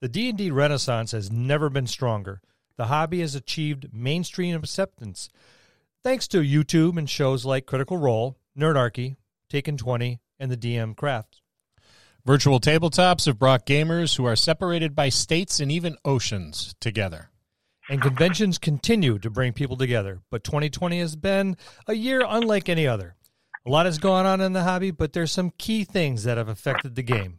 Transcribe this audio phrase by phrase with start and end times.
[0.00, 2.40] The D&D renaissance has never been stronger.
[2.76, 5.28] The hobby has achieved mainstream acceptance
[6.04, 9.16] thanks to YouTube and shows like Critical Role, Nerdarchy,
[9.50, 11.40] Taking 20, and the DM Craft.
[12.24, 17.30] Virtual tabletops have brought gamers who are separated by states and even oceans together.
[17.90, 21.56] And conventions continue to bring people together, but 2020 has been
[21.86, 23.16] a year unlike any other.
[23.66, 26.48] A lot has gone on in the hobby, but there's some key things that have
[26.48, 27.38] affected the game.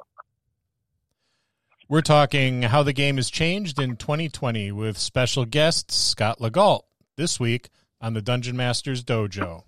[1.91, 6.81] We're talking how the game has changed in 2020 with special guest Scott Legault
[7.17, 7.69] this week
[7.99, 9.63] on the Dungeon Masters Dojo.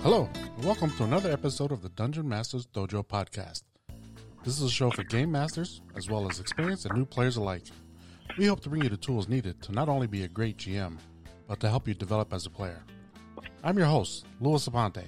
[0.00, 3.62] Hello, and welcome to another episode of the Dungeon Masters Dojo podcast.
[4.42, 7.64] This is a show for game masters as well as experienced and new players alike.
[8.38, 10.96] We hope to bring you the tools needed to not only be a great GM,
[11.46, 12.82] but to help you develop as a player.
[13.62, 15.04] I'm your host, Louis Aponte.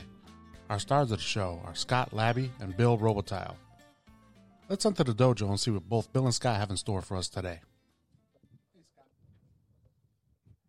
[0.68, 3.54] Our stars of the show are Scott Labby and Bill Robotile.
[4.68, 7.16] Let's enter the dojo and see what both Bill and Scott have in store for
[7.16, 7.60] us today.
[8.74, 9.06] Hey Scott,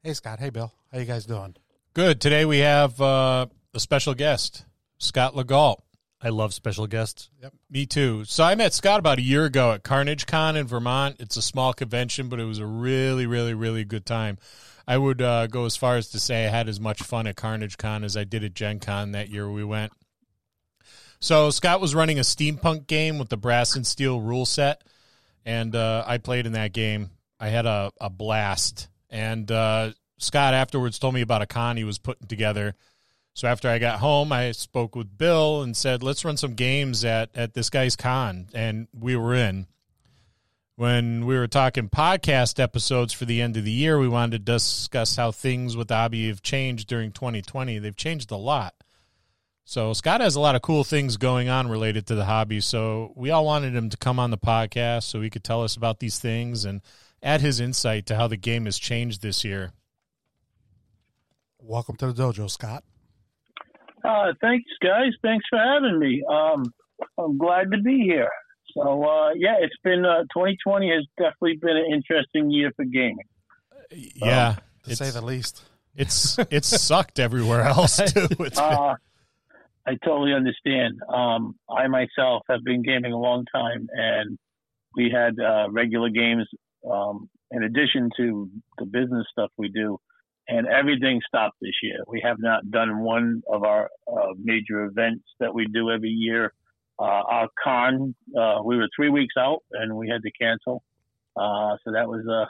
[0.03, 0.39] hey Scott.
[0.39, 1.58] Hey, Bill, how you guys doing?
[1.94, 2.22] Good.
[2.22, 4.64] Today we have uh, a special guest,
[5.00, 5.81] Scott Legault.
[6.23, 7.29] I love special guests.
[7.41, 8.23] Yep, Me too.
[8.23, 11.17] So I met Scott about a year ago at Carnage Con in Vermont.
[11.19, 14.38] It's a small convention, but it was a really, really, really good time.
[14.88, 17.35] I would uh, go as far as to say I had as much fun at
[17.35, 19.91] Carnage Con as I did at Gen Con that year we went.
[21.19, 24.83] So Scott was running a steampunk game with the brass and steel rule set,
[25.45, 27.11] and uh, I played in that game.
[27.39, 28.87] I had a, a blast.
[29.09, 32.75] And uh, Scott afterwards told me about a con he was putting together
[33.34, 37.03] so after I got home, I spoke with Bill and said, "Let's run some games
[37.03, 39.67] at at this guy's con," and we were in.
[40.76, 44.54] When we were talking podcast episodes for the end of the year, we wanted to
[44.54, 47.77] discuss how things with hobby have changed during 2020.
[47.77, 48.73] They've changed a lot.
[49.66, 52.60] So Scott has a lot of cool things going on related to the hobby.
[52.60, 55.76] So we all wanted him to come on the podcast so he could tell us
[55.76, 56.82] about these things and
[57.22, 59.73] add his insight to how the game has changed this year.
[61.60, 62.83] Welcome to the dojo, Scott.
[64.03, 65.11] Uh, thanks, guys.
[65.21, 66.23] Thanks for having me.
[66.30, 66.65] Um,
[67.17, 68.30] I'm glad to be here.
[68.75, 73.25] So, uh, yeah, it's been uh, 2020 has definitely been an interesting year for gaming.
[73.92, 74.55] Yeah,
[74.86, 75.63] To say the least.
[75.95, 78.27] it's it's sucked everywhere else too.
[78.39, 78.95] It's been- Uh,
[79.86, 80.99] I totally understand.
[81.13, 84.37] Um, I myself have been gaming a long time, and
[84.95, 86.47] we had uh, regular games
[86.89, 88.49] um, in addition to
[88.80, 89.99] the business stuff we do,
[90.48, 91.99] and everything stopped this year.
[92.08, 96.54] We have not done one of our uh, major events that we do every year.
[96.99, 100.83] Uh, our con, uh, we were three weeks out, and we had to cancel.
[101.36, 102.45] Uh, so that was, uh,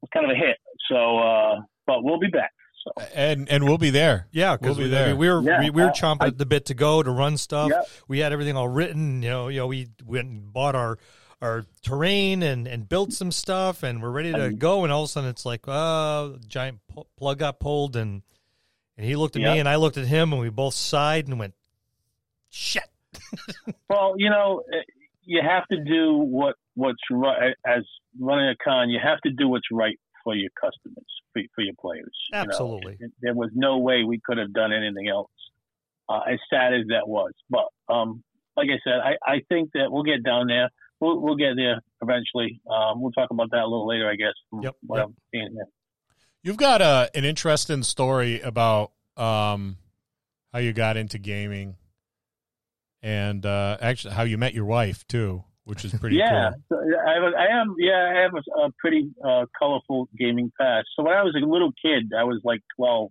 [0.00, 0.56] was kind of a hit.
[0.90, 2.52] So, uh, but we'll be back.
[2.84, 3.04] So.
[3.14, 4.28] and and we'll be there.
[4.30, 6.22] Yeah, because We'll be we, I mean, we were Yeah, we, we were I- chomping
[6.22, 7.70] I- at the bit to go to run stuff.
[7.70, 7.88] Yep.
[8.08, 9.22] We had everything all written.
[9.22, 10.98] You know, you know, we went and bought our
[11.42, 14.84] our terrain and and built some stuff, and we're ready to go.
[14.84, 18.22] And all of a sudden, it's like, uh, giant pu- plug got pulled, and
[18.96, 19.52] and he looked at Yep.
[19.54, 21.54] me, and I looked at him, and we both sighed and went,
[22.50, 22.84] "Shit."
[23.88, 24.82] Well, you know, eh,
[25.24, 27.84] you have to do what what's right as
[28.18, 28.90] running a con.
[28.90, 32.12] You have to do what's right for your customers, for, for your players.
[32.32, 32.42] you know.
[32.42, 32.98] Absolutely.
[33.22, 35.30] there was no way we could have done anything else.
[36.08, 38.22] Uh, as sad as that was, but um,
[38.56, 40.70] like I said, I, I think that we'll get down there.
[41.00, 42.60] We'll, we'll get there eventually.
[42.70, 44.34] Um, we'll talk about that a little later, I guess.
[44.62, 45.04] Yep, yep.
[45.04, 45.66] I'm seeing here.
[46.42, 49.78] You've got a an interesting story about um
[50.52, 51.76] how you got into gaming
[53.02, 56.78] and uh actually how you met your wife too, which is pretty yeah, cool.
[56.78, 57.74] so I, have a, I am.
[57.78, 60.86] Yeah, I have a, a pretty uh, colorful gaming past.
[60.96, 63.10] So when I was a little kid, I was like twelve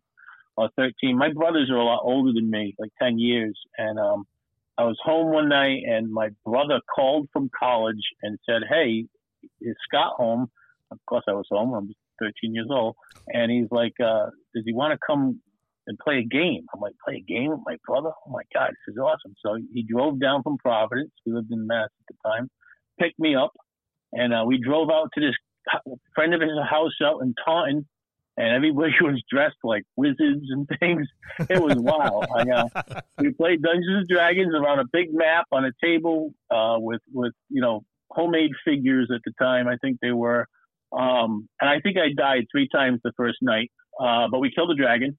[0.56, 1.18] or thirteen.
[1.18, 4.26] My brothers are a lot older than me, like ten years, and um,
[4.78, 9.08] I was home one night, and my brother called from college and said, "Hey,
[9.62, 10.52] is Scott home?"
[10.92, 11.74] Of course, I was home.
[11.74, 12.96] I'm 13 years old,
[13.28, 15.42] and he's like, uh, "Does he want to come
[15.88, 18.10] and play a game?" I'm like, "Play a game with my brother?
[18.10, 21.12] Oh my god, this is awesome!" So he drove down from Providence.
[21.26, 22.50] We lived in Mass at the time.
[23.00, 23.54] Picked me up,
[24.12, 25.36] and uh, we drove out to this
[26.14, 27.88] friend of his house out in Taunton,
[28.38, 31.08] and everybody was dressed like wizards and things.
[31.50, 32.26] It was wild.
[32.36, 36.78] I, uh, we played Dungeons and Dragons around a big map on a table uh,
[36.80, 39.68] with with you know homemade figures at the time.
[39.68, 40.48] I think they were,
[40.98, 43.72] um, and I think I died three times the first night.
[44.00, 45.18] Uh, but we killed the dragon,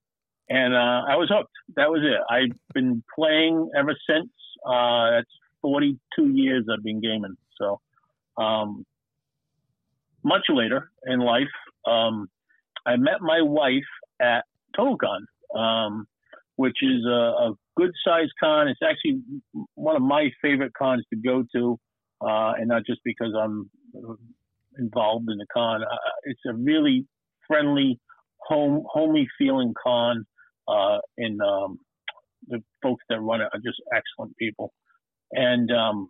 [0.50, 1.52] and uh, I was hooked.
[1.76, 2.20] That was it.
[2.30, 4.28] I've been playing ever since.
[4.66, 5.30] Uh, that's
[5.62, 7.36] 42 years I've been gaming.
[7.58, 7.80] So,
[8.36, 8.84] um,
[10.22, 11.44] much later in life,
[11.86, 12.28] um,
[12.86, 13.82] I met my wife
[14.20, 14.44] at
[14.78, 16.06] TotalCon, um,
[16.56, 18.68] which is a, a good sized con.
[18.68, 19.20] It's actually
[19.74, 21.78] one of my favorite cons to go to,
[22.20, 23.70] uh, and not just because I'm
[24.78, 25.82] involved in the con.
[25.82, 27.06] Uh, it's a really
[27.46, 27.98] friendly,
[28.38, 30.24] home, homey feeling con,
[30.68, 31.78] uh, and um,
[32.48, 34.72] the folks that run it are just excellent people.
[35.32, 36.08] And um,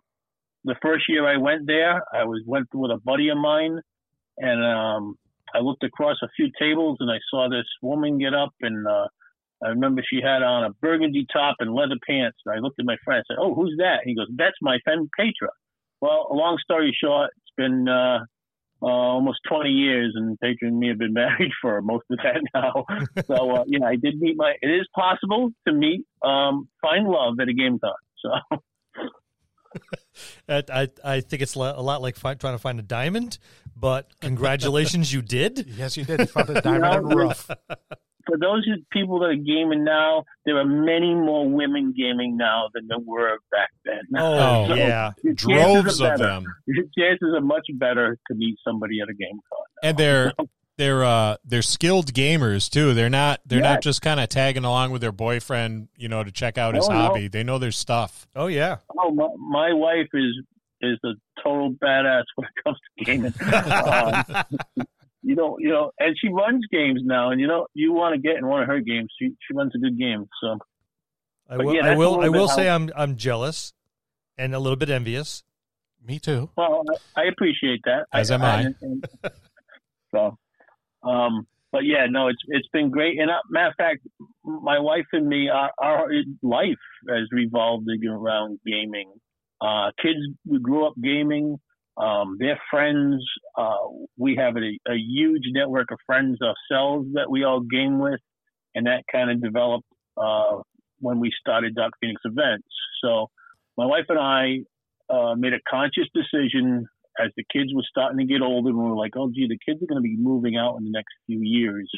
[0.63, 3.79] the first year I went there, I was went with a buddy of mine,
[4.37, 5.15] and um,
[5.53, 9.07] I looked across a few tables and I saw this woman get up and uh,
[9.63, 12.37] I remember she had on a burgundy top and leather pants.
[12.45, 14.57] And I looked at my friend and said, "Oh, who's that?" And he goes, "That's
[14.61, 15.49] my friend Petra."
[15.99, 18.19] Well, a long story short, it's been uh,
[18.81, 22.41] uh, almost 20 years, and Petra and me have been married for most of that
[22.53, 22.85] now.
[23.25, 24.53] so, uh, yeah, I did meet my.
[24.61, 27.93] It is possible to meet, um, find love at a game con.
[28.21, 28.29] So.
[30.49, 33.37] I I think it's a lot like trying to find a diamond,
[33.79, 35.67] but congratulations, you did.
[35.77, 36.19] Yes, you did.
[36.21, 37.49] You found a diamond on the roof.
[38.25, 42.87] For those people that are gaming now, there are many more women gaming now than
[42.87, 44.01] there were back then.
[44.17, 45.11] Oh, Oh, yeah.
[45.23, 46.45] your Droves chances are of them.
[46.65, 49.59] Your chances are much better to meet somebody at a game con.
[49.83, 50.33] and they're
[50.77, 52.93] they're uh they're skilled gamers too.
[52.93, 53.73] They're not they're Yeah.
[53.75, 56.87] not just kind of tagging along with their boyfriend, you know, to check out his
[56.89, 56.99] Oh, no.
[56.99, 57.29] hobby.
[57.29, 58.27] They know their stuff.
[58.35, 58.77] Oh yeah.
[58.99, 60.35] Oh, my, my wife is
[60.81, 61.13] is a
[61.43, 63.33] total badass when it comes to gaming.
[63.53, 64.85] um,
[65.23, 68.21] you know, you know, and she runs games now, and you know, you want to
[68.21, 69.09] get in one of her games.
[69.19, 70.27] She she runs a good game.
[70.41, 70.57] So
[71.49, 71.73] I will.
[71.73, 72.21] yeah, I will.
[72.21, 73.73] I will say I'm I'm jealous
[74.37, 75.43] and a little bit envious.
[76.05, 76.49] Me too.
[76.55, 76.83] Well,
[77.15, 78.05] I I appreciate that.
[78.13, 78.73] As am I.
[78.81, 79.05] and-
[80.11, 80.37] so,
[81.03, 83.19] um, but yeah, no, it's it's been great.
[83.19, 84.07] And uh, matter of fact,
[84.43, 86.09] my wife and me, our, our
[86.41, 86.77] life
[87.09, 89.11] has revolved around gaming.
[89.61, 91.57] Uh, kids, we grew up gaming.
[91.97, 93.25] Um, their friends.
[93.57, 93.87] Uh,
[94.17, 98.19] we have a, a huge network of friends ourselves that we all game with,
[98.75, 100.57] and that kind of developed uh,
[100.99, 102.67] when we started Dark Phoenix events.
[103.03, 103.27] So,
[103.77, 104.59] my wife and I
[105.11, 106.87] uh, made a conscious decision
[107.19, 109.57] as the kids were starting to get older, and we were like, oh, gee, the
[109.65, 111.89] kids are going to be moving out in the next few years.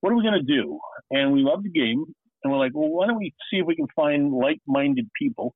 [0.00, 0.78] What are we going to do?
[1.10, 2.04] And we love the game,
[2.44, 5.54] and we're like, well, why don't we see if we can find like-minded people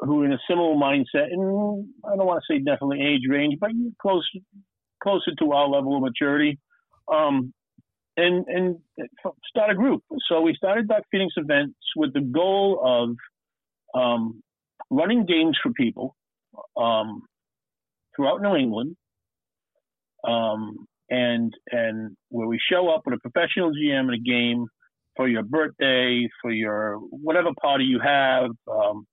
[0.00, 3.56] who are in a similar mindset, and I don't want to say definitely age range,
[3.60, 4.28] but close,
[5.02, 6.58] closer to our level of maturity,
[7.12, 7.52] um,
[8.16, 8.76] and and
[9.48, 10.02] start a group.
[10.28, 13.16] So we started Dark Phoenix events with the goal
[13.94, 14.42] of um,
[14.90, 16.16] running games for people
[16.76, 17.22] um,
[18.14, 18.96] throughout New England,
[20.26, 24.66] um, and and where we show up with a professional GM in a game
[25.16, 29.04] for your birthday, for your whatever party you have, um,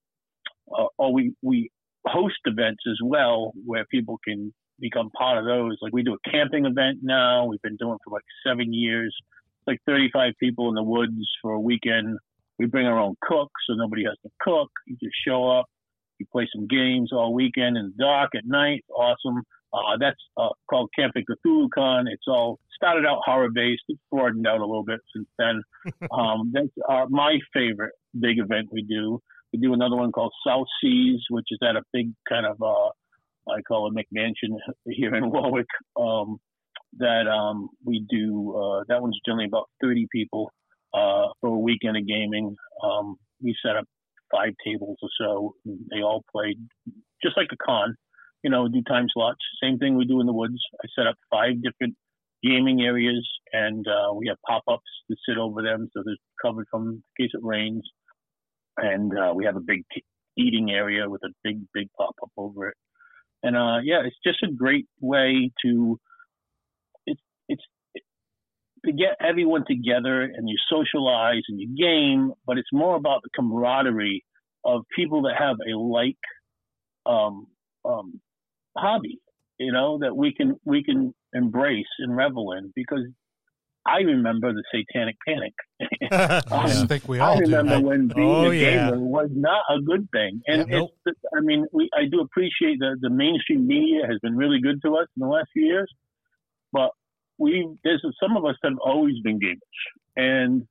[0.71, 1.69] uh, or we we
[2.07, 5.77] host events as well where people can become part of those.
[5.81, 7.45] Like we do a camping event now.
[7.45, 9.15] We've been doing for like seven years.
[9.59, 12.17] It's like 35 people in the woods for a weekend.
[12.59, 14.69] We bring our own cook, so nobody has to cook.
[14.87, 15.65] You just show up.
[16.19, 18.85] You play some games all weekend in the dark at night.
[18.95, 19.43] Awesome.
[19.73, 22.07] Uh, that's uh, called Camping Cthulhu Con.
[22.07, 23.83] It's all started out horror based.
[23.89, 25.61] It's broadened out a little bit since then.
[26.11, 29.21] um, that's uh, my favorite big event we do.
[29.55, 32.89] We do another one called South Seas, which is at a big kind of uh,
[33.49, 35.67] I call it McMansion here in Warwick.
[35.97, 36.39] Um,
[36.97, 38.53] that um, we do.
[38.53, 40.51] Uh, that one's generally about 30 people
[40.93, 42.53] uh, for a weekend of gaming.
[42.83, 43.85] Um, we set up
[44.29, 45.55] five tables or so.
[45.65, 46.57] And they all played
[47.23, 47.95] just like a con.
[48.43, 49.39] You know, do time slots.
[49.63, 50.59] Same thing we do in the woods.
[50.83, 51.95] I set up five different
[52.43, 57.01] gaming areas, and uh, we have pop-ups to sit over them, so there's covered from
[57.17, 57.81] in case it rains.
[58.77, 59.83] And uh, we have a big
[60.37, 62.77] eating area with a big, big pop-up over it.
[63.43, 65.99] And uh, yeah, it's just a great way to
[67.05, 67.63] it's it's
[68.85, 73.29] to get everyone together and you socialize and you game, but it's more about the
[73.35, 74.23] camaraderie
[74.63, 76.17] of people that have a like
[77.05, 77.47] um,
[77.83, 78.19] um,
[78.77, 79.19] hobby,
[79.59, 83.05] you know, that we can we can embrace and revel in because
[83.85, 85.53] I remember the Satanic Panic.
[86.51, 86.85] I Yeah.
[86.87, 87.41] think we I all do.
[87.41, 88.89] remember when being Oh, a yeah.
[88.89, 90.91] gamer was not a good thing, and Nope.
[91.05, 94.81] it's, I mean, we I do appreciate that the mainstream media has been really good
[94.83, 95.91] to us in the last few years,
[96.71, 96.91] but
[97.37, 99.77] we there's some of us have always been gamers,
[100.15, 100.67] and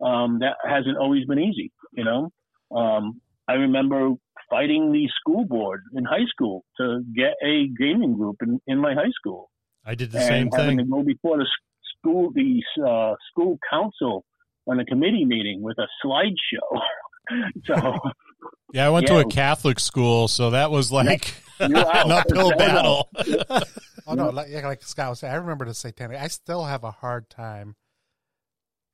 [0.00, 1.70] um, that hasn't always been easy.
[1.92, 2.32] You know,
[2.76, 4.10] um, I remember
[4.50, 8.94] fighting the school board in high school to get a gaming group in, in my
[8.94, 9.50] high school
[9.84, 10.78] I did the and same having thing.
[10.78, 11.62] to go before the s-
[12.04, 14.24] school, the uh, school council
[14.66, 16.80] on a committee meeting with a slideshow.
[17.66, 17.98] so
[18.72, 19.22] Yeah, I went Yeah.
[19.22, 23.08] to a Catholic school, so that was like an uphill battle.
[24.06, 26.20] Oh no, like, like Scott was saying, I remember the satanic.
[26.20, 27.74] I still have a hard time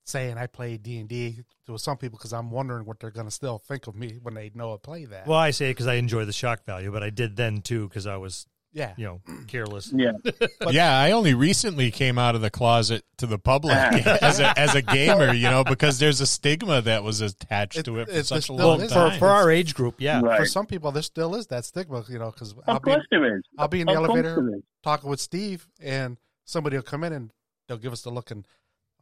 [0.07, 3.27] saying I play D and D to some people because I'm wondering what they're going
[3.27, 5.27] to still think of me when they know I play that.
[5.27, 7.89] Well, I say it because I enjoy the shock value, but I did then too
[7.89, 9.93] because I was, yeah, you know, careless.
[9.95, 10.13] Yeah.
[10.71, 13.75] yeah, I only recently came out of the closet to the public
[14.23, 17.83] as a as a gamer, you know, because there's a stigma that was attached It-
[17.85, 18.93] to it for it- such a long Well, is.
[18.93, 19.19] for, time.
[19.19, 20.21] for our age group, yeah.
[20.21, 20.39] Right.
[20.39, 23.07] for some people there still is that stigma, you know, because I'll Of be course
[23.11, 23.43] there is.
[23.59, 27.31] I'll be in the Of elevator talking with Steve, and somebody will come in and
[27.69, 28.47] they'll give us the look and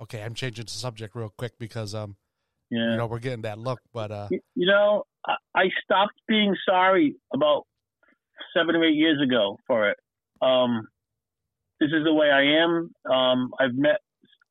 [0.00, 2.16] okay, I'm changing the subject real quick because um
[2.70, 2.90] Yeah.
[2.92, 6.56] you know we're getting that look, but uh You- You know, I, I stopped being
[6.66, 7.64] sorry about
[8.56, 9.96] seven or eight years ago for it.
[10.42, 10.86] Um,
[11.80, 12.90] this is the way I am.
[13.10, 13.98] Um, I've met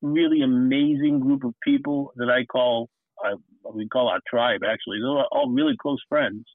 [0.01, 2.89] really amazing group of people that I call
[3.24, 3.34] I,
[3.74, 4.62] we call our tribe.
[4.63, 6.46] Actually, they're all really close friends.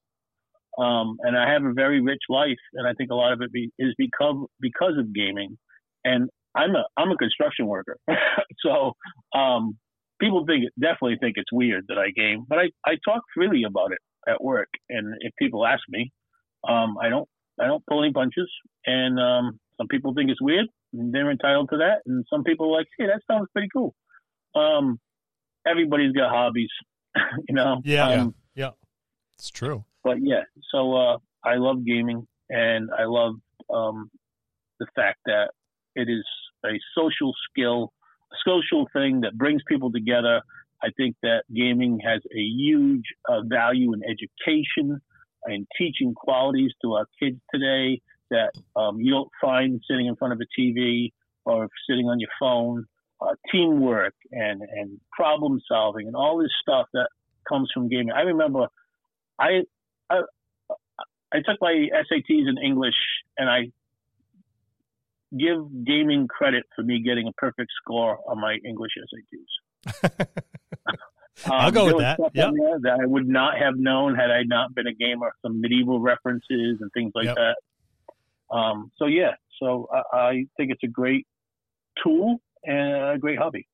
[0.78, 3.52] Um, and I have a very rich life, and I think a lot of it
[3.52, 5.58] be, is because because of gaming.
[6.04, 7.98] And I'm a I'm a construction worker,
[8.64, 8.92] so
[9.38, 9.76] um,
[10.20, 13.92] people think definitely think it's weird that I game, but I, I talk freely about
[13.92, 16.10] it at work, and if people ask me,
[16.68, 17.28] um, I don't
[17.60, 18.50] I don't pull any punches,
[18.86, 22.66] and um, some people think it's weird, and they're entitled to that, and some people
[22.74, 23.94] are like, hey, that sounds pretty cool.
[24.54, 24.98] Um,
[25.66, 26.70] everybody's got hobbies,
[27.48, 27.80] you know.
[27.84, 28.08] Yeah.
[28.08, 28.70] Um, Yeah.
[29.34, 29.84] it's true.
[30.04, 30.42] but yeah,
[30.72, 33.34] so uh, I love gaming, and I love
[33.72, 34.10] um,
[34.80, 35.50] the fact that
[35.94, 36.24] it is
[36.64, 37.92] a social skill,
[38.32, 40.42] a social thing that brings people together.
[40.82, 45.00] I think that gaming has a huge uh, value in education
[45.44, 50.32] and teaching qualities to our kids today that um, you don't find sitting in front
[50.32, 51.10] of a TV
[51.44, 52.86] or sitting on your phone.
[53.20, 57.06] Uh, teamwork and, and problem solving and all this stuff that
[57.48, 58.10] comes from gaming.
[58.10, 58.66] I remember
[59.38, 59.62] I
[60.10, 60.22] I,
[61.32, 62.94] I took my SATs in English,
[63.38, 63.70] and I
[65.36, 70.26] give gaming credit for me getting a perfect score on my English SATs.
[71.46, 72.18] I'll go with that.
[72.34, 72.52] Yep.
[72.82, 75.34] that I would not have known had I not been a gamer.
[75.42, 77.36] Some medieval references and things like Yep.
[77.36, 78.54] that.
[78.56, 81.26] Um, so yeah, so I, I think it's a great
[82.02, 83.66] tool and a great hobby.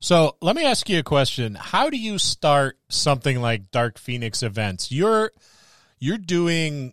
[0.00, 1.54] So let me ask you a question.
[1.54, 4.90] How do you start something like Dark Phoenix events?
[4.92, 5.32] You're
[5.98, 6.92] you're doing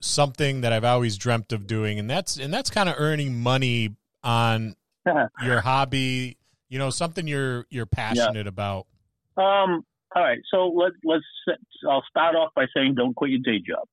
[0.00, 3.96] something that I've always dreamt of doing, and that's and that's kind of earning money
[4.22, 4.76] on
[5.44, 6.36] your hobby.
[6.68, 8.86] You know, something you're you're passionate about.
[9.38, 11.24] Um, all right, so let, let's.
[11.88, 13.86] I'll start off by saying, don't quit your day job.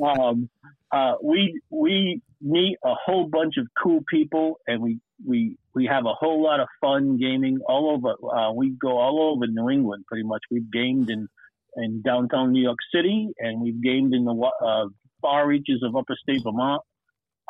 [0.02, 0.48] um,
[0.92, 6.06] uh, we we meet a whole bunch of cool people, and we we we have
[6.06, 8.14] a whole lot of fun gaming all over.
[8.34, 10.42] Uh, we go all over New England, pretty much.
[10.50, 11.28] We've gamed in
[11.76, 14.86] in downtown New York City, and we've gamed in the uh,
[15.20, 16.80] far reaches of upper state Vermont,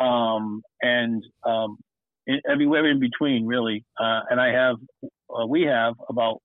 [0.01, 1.77] um, and um,
[2.51, 3.85] everywhere in between, really.
[4.01, 4.77] Uh, and I have
[5.37, 6.41] uh, we have about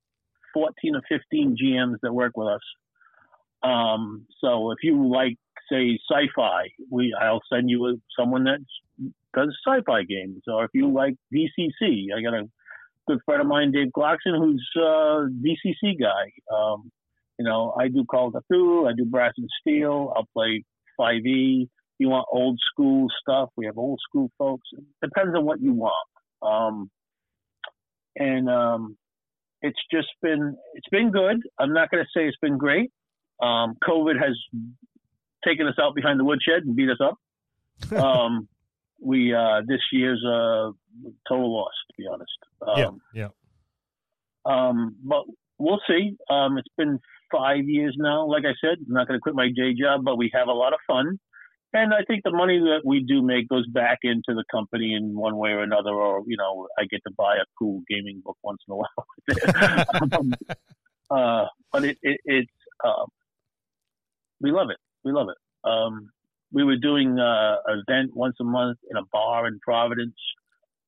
[0.53, 2.61] 14 or 15 GMs that work with us.
[3.63, 5.37] Um, so if you like,
[5.71, 8.59] say, sci-fi, we I'll send you a, someone that
[9.33, 10.41] does sci-fi games.
[10.47, 12.49] Or if you like DCC, I got a
[13.07, 16.31] good friend of mine, Dave Clarkson, who's a DCC guy.
[16.53, 16.91] Um,
[17.37, 20.63] you know, I do Call of Cthulhu, I do Brass and Steel, I'll play
[20.99, 21.67] 5e.
[21.97, 23.49] You want old school stuff?
[23.55, 24.67] We have old school folks.
[24.73, 26.07] It depends on what you want.
[26.41, 26.89] Um,
[28.15, 28.97] and um,
[29.61, 31.41] it's just been it's been good.
[31.59, 32.91] I'm not going to say it's been great.
[33.41, 34.37] Um, COVID has
[35.45, 37.17] taken us out behind the woodshed and beat us up.
[38.03, 38.47] um,
[39.01, 40.71] we uh, this year's a
[41.27, 42.31] total loss, to be honest.
[42.67, 43.27] Um, yeah.
[44.45, 44.69] Yeah.
[44.69, 45.23] um, but
[45.57, 46.17] we'll see.
[46.29, 46.99] Um, it's been
[47.31, 48.27] five years now.
[48.27, 50.53] Like I said, I'm not going to quit my day job, but we have a
[50.53, 51.19] lot of fun.
[51.73, 55.15] And I think the money that we do make goes back into the company in
[55.15, 58.37] one way or another, or you know, I get to buy a cool gaming book
[58.43, 58.77] once in a
[60.09, 60.19] while.
[60.19, 60.33] um,
[61.09, 62.51] uh, but it, it it's
[62.83, 63.07] um,
[64.41, 64.77] we love it.
[65.03, 65.69] We love it.
[65.69, 66.09] Um,
[66.51, 70.15] we were doing uh, an event once a month in a bar in Providence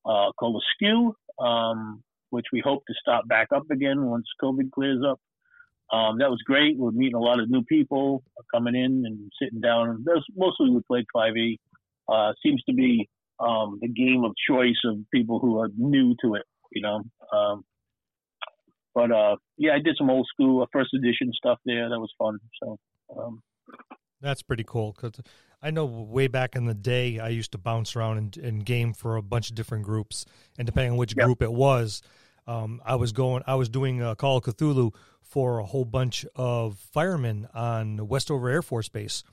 [0.04, 5.02] uh, called Askew, um, which we hope to start back up again once COVID clears
[5.08, 5.18] up.
[5.94, 6.76] Um, that was great.
[6.76, 10.04] We're meeting a lot of new people coming in and sitting down.
[10.36, 11.56] Mostly we played 5e.
[12.08, 13.08] Uh, seems to be
[13.38, 17.02] um, the game of choice of people who are new to it, you know.
[17.32, 17.64] Um,
[18.94, 21.88] but uh, yeah, I did some old school uh, first edition stuff there.
[21.88, 22.38] That was fun.
[22.62, 22.78] So
[23.16, 23.42] um,
[24.20, 25.20] That's pretty cool because
[25.62, 28.92] I know way back in the day I used to bounce around and, and game
[28.94, 30.26] for a bunch of different groups,
[30.58, 31.24] and depending on which Yeah.
[31.24, 32.02] group it was,
[32.46, 36.26] um, I was going, I was doing uh, Call of Cthulhu for a whole bunch
[36.36, 39.24] of firemen on Westover Air Force Base,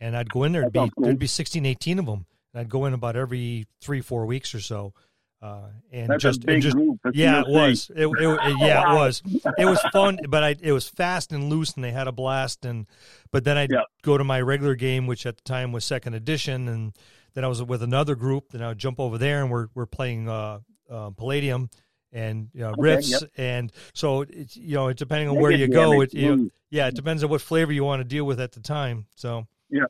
[0.00, 0.62] and I'd go in there.
[0.62, 2.26] There'd be there'd be 16, 18 of them.
[2.54, 4.94] And I'd go in about every three, four weeks or so.
[5.40, 6.98] Uh, and just, a and just group.
[7.12, 7.92] Yeah, it was.
[7.94, 9.22] It, it, yeah, it was.
[9.58, 12.64] It was fun, but I it was fast and loose, and they had a blast.
[12.64, 12.86] And
[13.30, 13.82] but then I'd Yeah.
[14.02, 16.92] go to my regular game, which at the time was second edition, and
[17.34, 18.50] then I was with another group.
[18.50, 20.58] Then I would jump over there, and we're we're playing uh,
[20.90, 21.70] uh, Palladium
[22.12, 23.22] and you know, Okay, Rifts, yep.
[23.36, 26.50] and so it's you know, depending on They where you go, it you know, Mm.
[26.70, 29.06] yeah, it depends on what flavor you want to deal with at the time.
[29.14, 29.84] So yeah,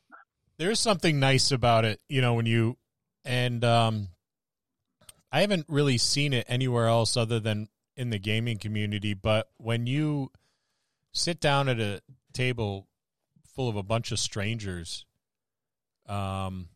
[0.57, 2.77] There's something nice about it, you know, when you
[3.25, 4.09] and um
[5.31, 9.85] I haven't really seen it anywhere else other than in the gaming community, but when
[9.87, 10.31] you
[11.13, 12.01] sit down at a
[12.33, 12.87] table
[13.55, 15.05] full of a bunch of strangers
[16.07, 16.69] um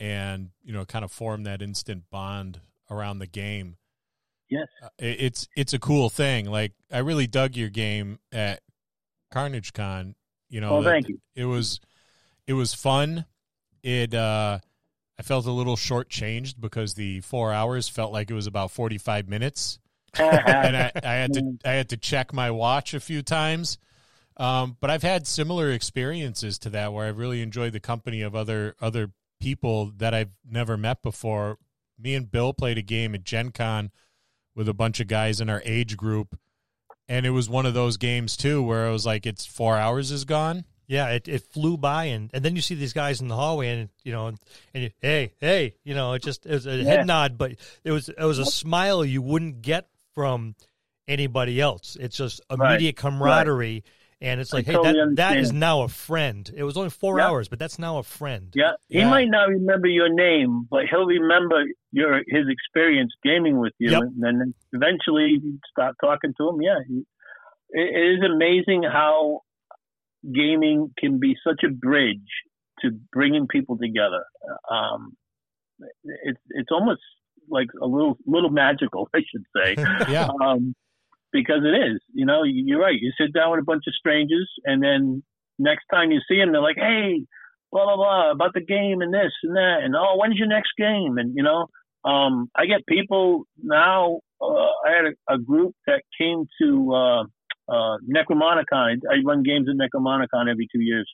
[0.00, 2.60] and, you know, kind of form that instant bond
[2.90, 3.76] around the game.
[4.50, 4.66] Yes.
[4.82, 6.46] uh, it's it's a cool thing.
[6.46, 8.60] Like I really dug your game at
[9.30, 10.14] Carnage Con.
[10.48, 11.20] You know, Oh, thank you.
[11.34, 11.80] It was
[12.46, 13.24] it was fun.
[13.82, 14.58] It uh,
[15.18, 18.98] I felt a little shortchanged because the four hours felt like it was about forty
[18.98, 19.78] five minutes,
[20.18, 23.78] and I, I had to I had to check my watch a few times.
[24.36, 28.34] Um, but I've had similar experiences to that where I've really enjoyed the company of
[28.34, 29.10] other other
[29.40, 31.58] people that I've never met before.
[31.98, 33.90] Me and Bill played a game at Gen Con
[34.54, 36.38] with a bunch of guys in our age group.
[37.08, 40.10] And it was one of those games too where I was like, it's four hours
[40.10, 40.64] is gone.
[40.86, 43.68] yeah, it, it flew by, and, and then you see these guys in the hallway,
[43.70, 44.38] and you know, and,
[44.74, 46.84] you, hey, hey, you know, it just it was a Yeah.
[46.84, 47.52] head nod, but
[47.84, 50.54] it was it was a smile you wouldn't get from
[51.08, 51.96] anybody else.
[52.00, 53.82] It's just Right, immediate camaraderie,
[54.24, 56.50] and it's I like, hey, totally that that is now a friend.
[56.56, 57.26] It was only four Yeah.
[57.28, 58.48] hours, but that's now a friend.
[58.54, 59.10] Yeah, he Yeah.
[59.10, 64.02] might not remember your name, but he'll remember your his experience gaming with you, Yep.
[64.02, 66.62] and then eventually you start talking to him.
[66.62, 66.78] Yeah,
[67.70, 69.40] it is amazing how
[70.32, 72.30] gaming can be such a bridge
[72.80, 74.24] to bringing people together.
[74.70, 75.16] Um,
[76.04, 77.02] it's it's almost
[77.48, 79.74] like a little little magical, I should say.
[80.10, 80.28] Yeah.
[80.42, 80.74] um,
[81.34, 82.00] because it is.
[82.14, 83.00] You know, you- you're right.
[83.00, 85.24] You sit down with a bunch of strangers, and then
[85.60, 87.26] next time you see them, they're like, "Hey,
[87.72, 90.72] blah blah blah about the game and this and that, and oh, when's your next
[90.78, 91.68] game?" And you know,
[92.06, 94.20] um, I get people now.
[94.42, 97.24] Uh, I had a, a group that came to uh,
[97.68, 99.00] uh, Necromonicon.
[99.12, 101.10] I run games at Necromonicon every two years,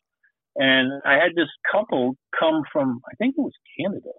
[0.57, 4.13] and I had this couple come from I think it was Canada,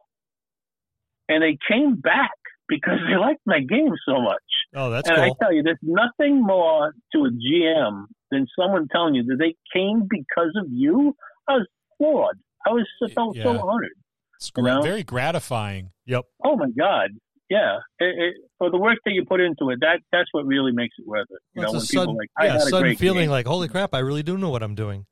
[1.29, 2.31] and they came back
[2.71, 4.41] because they liked my game so much.
[4.73, 9.13] Oh, that's and I tell you, there's nothing more to a GM than someone telling
[9.15, 11.13] you that they came because of you.
[11.47, 12.39] I was floored.
[12.65, 13.43] I was so, so, Yeah.
[13.43, 13.91] so honored.
[14.37, 14.81] It's You know?
[14.81, 15.91] very gratifying.
[16.05, 16.23] Yep.
[16.45, 17.09] Oh my God.
[17.49, 17.79] Yeah.
[17.99, 20.95] It, it, for the work that you put into it, that that's what really makes
[20.97, 21.39] it worth it.
[21.53, 23.23] You Well, know, when a people sudden, like, I yeah, had a sudden great feeling
[23.25, 23.29] game.
[23.31, 25.05] like, holy crap, I really do know what I'm doing.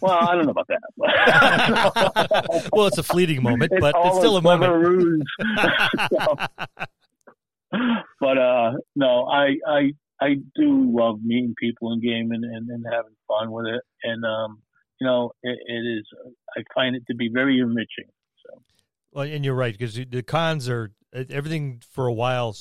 [0.00, 0.80] Well, I don't know about that.
[2.72, 5.22] well, it's a fleeting moment, It's but it's still a moment.
[6.10, 6.36] So-
[8.20, 13.14] but uh, no, I I I do love meeting people in gaming and, and, having
[13.26, 14.62] fun with it, and um,
[15.00, 16.06] you know, it, it is.
[16.56, 18.10] I find it to be very enriching.
[18.44, 18.62] So
[19.12, 22.54] Well, and you're right because the cons are everything for a while.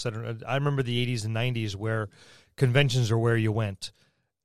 [0.48, 2.10] I remember the 80s and 90s where
[2.58, 3.92] conventions are where you went,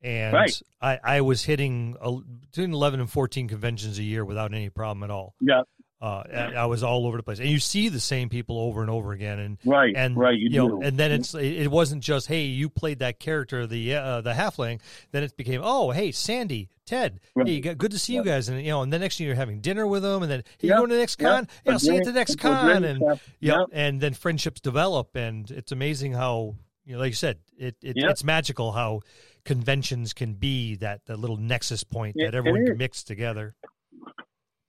[0.02, 0.62] and Right.
[0.80, 5.02] I, I was hitting a, between 11 and 14 conventions a year without any problem
[5.02, 5.34] at all.
[5.40, 5.62] yeah,
[6.00, 8.82] Uh, I, I was all over the place, and you see the same people over
[8.82, 10.38] and over again, and right, and right.
[10.38, 14.20] You, know, and then it's it wasn't just hey you played that character the uh,
[14.20, 14.80] the halfling.
[15.12, 17.18] Then it became oh hey Sandy Ted.
[17.34, 17.46] Right.
[17.48, 18.50] hey you got, good to see you guys.
[18.50, 20.22] And you know and the next thing you're having dinner with them.
[20.22, 21.48] And then hey, you Yeah, going to the next con?
[21.64, 22.84] Yeah I'll see you at the next con.
[22.84, 23.02] And
[23.40, 23.64] yeah.
[23.72, 25.16] and then friendships develop.
[25.16, 29.00] And it's amazing how you know like you said it, it it's magical how
[29.46, 33.54] conventions can be that that little nexus point It- that everyone can mix together.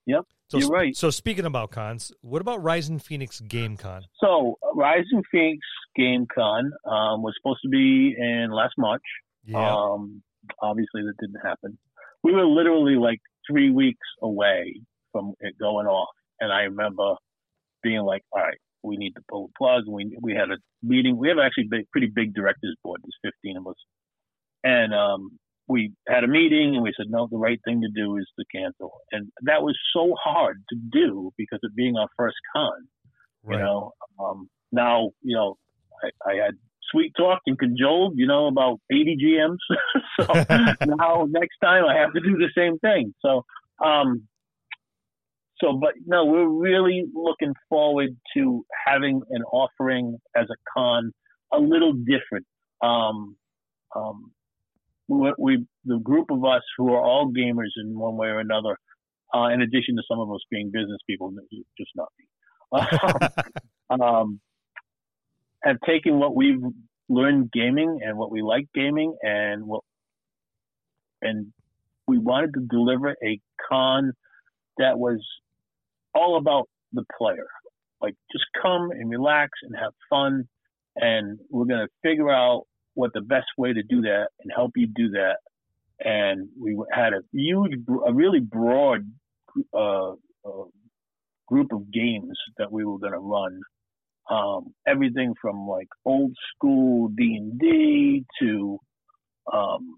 [0.06, 0.96] Yep, So, you're right.
[0.96, 4.04] So speaking about cons, what about Rising Phoenix Game Con?
[4.22, 5.60] So Rising Phoenix
[5.98, 9.04] Game Con um, was supposed to be in last March.
[9.46, 9.70] Yeah.
[9.70, 10.24] Um,
[10.62, 11.78] obviously, that didn't happen.
[12.24, 14.80] We were literally like three weeks away
[15.12, 17.16] from it going off, and I remember
[17.84, 21.18] being like, "All right, we need to pull the plug." We we had a meeting.
[21.18, 23.02] We have actually big, pretty big directors board.
[23.04, 23.76] There's 15 of us,
[24.64, 28.18] and um, we had a meeting, and we said, "No, the right thing to do
[28.18, 32.38] is to cancel." And that was so hard to do because of being our first
[32.56, 32.72] con.
[33.44, 33.58] right.
[33.58, 35.58] You know, um, now you know
[36.04, 36.56] I, I had
[36.92, 39.58] sweet talk and cajoled, you know, about 80 GMs.
[40.20, 40.34] so
[40.96, 43.14] now next time I have to do the same thing.
[43.22, 43.44] So,
[43.84, 44.28] um,
[45.60, 51.12] so, but no, we're really looking forward to having an offering as a con
[51.52, 52.46] a little different.
[52.82, 53.36] Um,
[53.96, 54.32] um,
[55.08, 58.78] we, we, the group of us who are all gamers in one way or another,
[59.34, 61.34] uh, in addition to some of us being business people,
[61.78, 62.26] just not me,
[63.90, 64.40] um,
[65.64, 66.62] have taken what we've
[67.10, 69.82] learned gaming and what we like gaming and what,
[71.22, 71.48] and
[72.08, 73.40] we wanted to deliver a
[73.70, 74.14] con
[74.78, 75.20] that was
[76.14, 77.48] all about the player.
[78.02, 80.48] Like just come and relax and have fun,
[80.96, 82.66] and we're gonna figure out
[82.98, 85.38] what the best way to do that and help you do that.
[86.00, 87.74] And we had a huge,
[88.06, 89.02] a really broad
[89.74, 90.66] uh, uh,
[91.48, 93.62] group of games that we were gonna run.
[94.30, 98.80] Um, everything from like old school D and D to
[99.54, 99.96] um,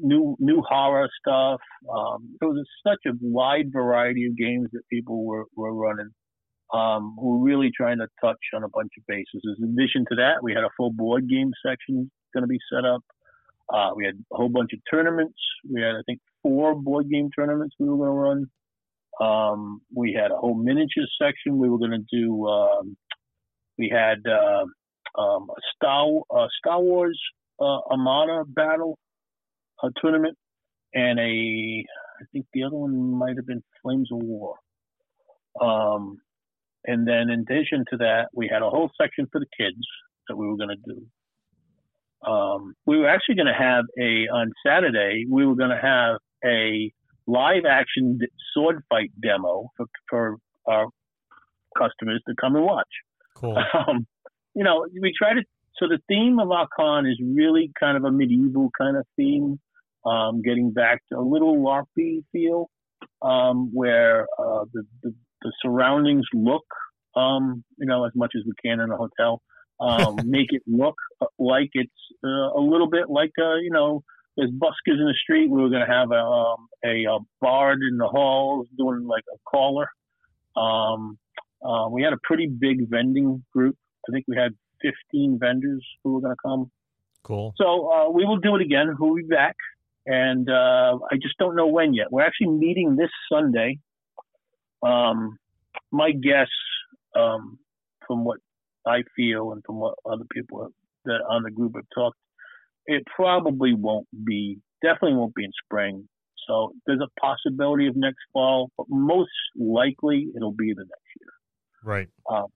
[0.00, 1.60] new new horror stuff.
[1.92, 6.10] Um, there was such a wide variety of games that people were were running.
[6.72, 9.42] Um, were really trying to touch on a bunch of bases.
[9.58, 12.84] In addition to that, we had a full board game section going to be set
[12.84, 13.02] up.
[13.72, 15.38] Uh, we had a whole bunch of tournaments.
[15.70, 18.46] We had, I think, four board game tournaments we were going to run.
[19.20, 22.46] Um, we had a whole miniature section we were going to do.
[22.46, 22.96] Um,
[23.78, 24.64] we had uh,
[25.20, 27.20] um, a Star uh, Star Wars
[27.60, 28.98] uh, Armada battle
[29.82, 30.36] a tournament,
[30.94, 31.84] and a
[32.20, 34.56] I think the other one might have been Flames of War.
[35.60, 36.18] Um,
[36.86, 39.80] and then in addition to that, we had a whole section for the kids
[40.28, 42.30] that we were going to do.
[42.30, 45.24] Um, we were actually going to have a on Saturday.
[45.28, 46.92] We were going to have a
[47.26, 48.18] live action
[48.52, 50.86] sword fight demo for for our
[51.76, 52.88] customers to come and watch.
[53.36, 53.56] Cool.
[53.74, 54.06] Um,
[54.54, 55.42] you know, we try to
[55.78, 59.58] so the theme of our con is really kind of a medieval kind of theme,
[60.06, 62.70] um, getting back to a little LARPy feel,
[63.22, 66.64] um, where uh, the, the, the surroundings look,
[67.14, 69.42] um, you know, as much as we can in a hotel,
[69.80, 70.96] um, make it look
[71.38, 71.92] like it's
[72.24, 74.02] uh, a little bit like, uh, you know,
[74.36, 75.48] there's buskers in the street.
[75.48, 79.22] We were going to have a, um, a, a bard in the halls doing like
[79.32, 79.88] a caller.
[80.56, 81.18] Um,
[81.64, 83.76] uh, we had a pretty big vending group.
[84.08, 84.52] I think we had
[84.82, 86.70] 15 vendors who were going to come.
[87.22, 87.54] Cool.
[87.56, 88.94] So uh, we will do it again.
[88.98, 89.56] We'll be back,
[90.04, 92.12] and uh, I just don't know when yet.
[92.12, 93.78] We're actually meeting this Sunday.
[94.84, 95.38] Um,
[95.90, 96.48] my guess,
[97.16, 97.58] um,
[98.06, 98.38] from what
[98.86, 100.72] I feel and from what other people have,
[101.06, 102.18] that on the group have talked,
[102.86, 106.08] it probably won't be, definitely won't be in spring.
[106.46, 111.30] So there's a possibility of next fall, but most likely it'll be the next year.
[111.82, 112.08] Right.
[112.30, 112.46] Um,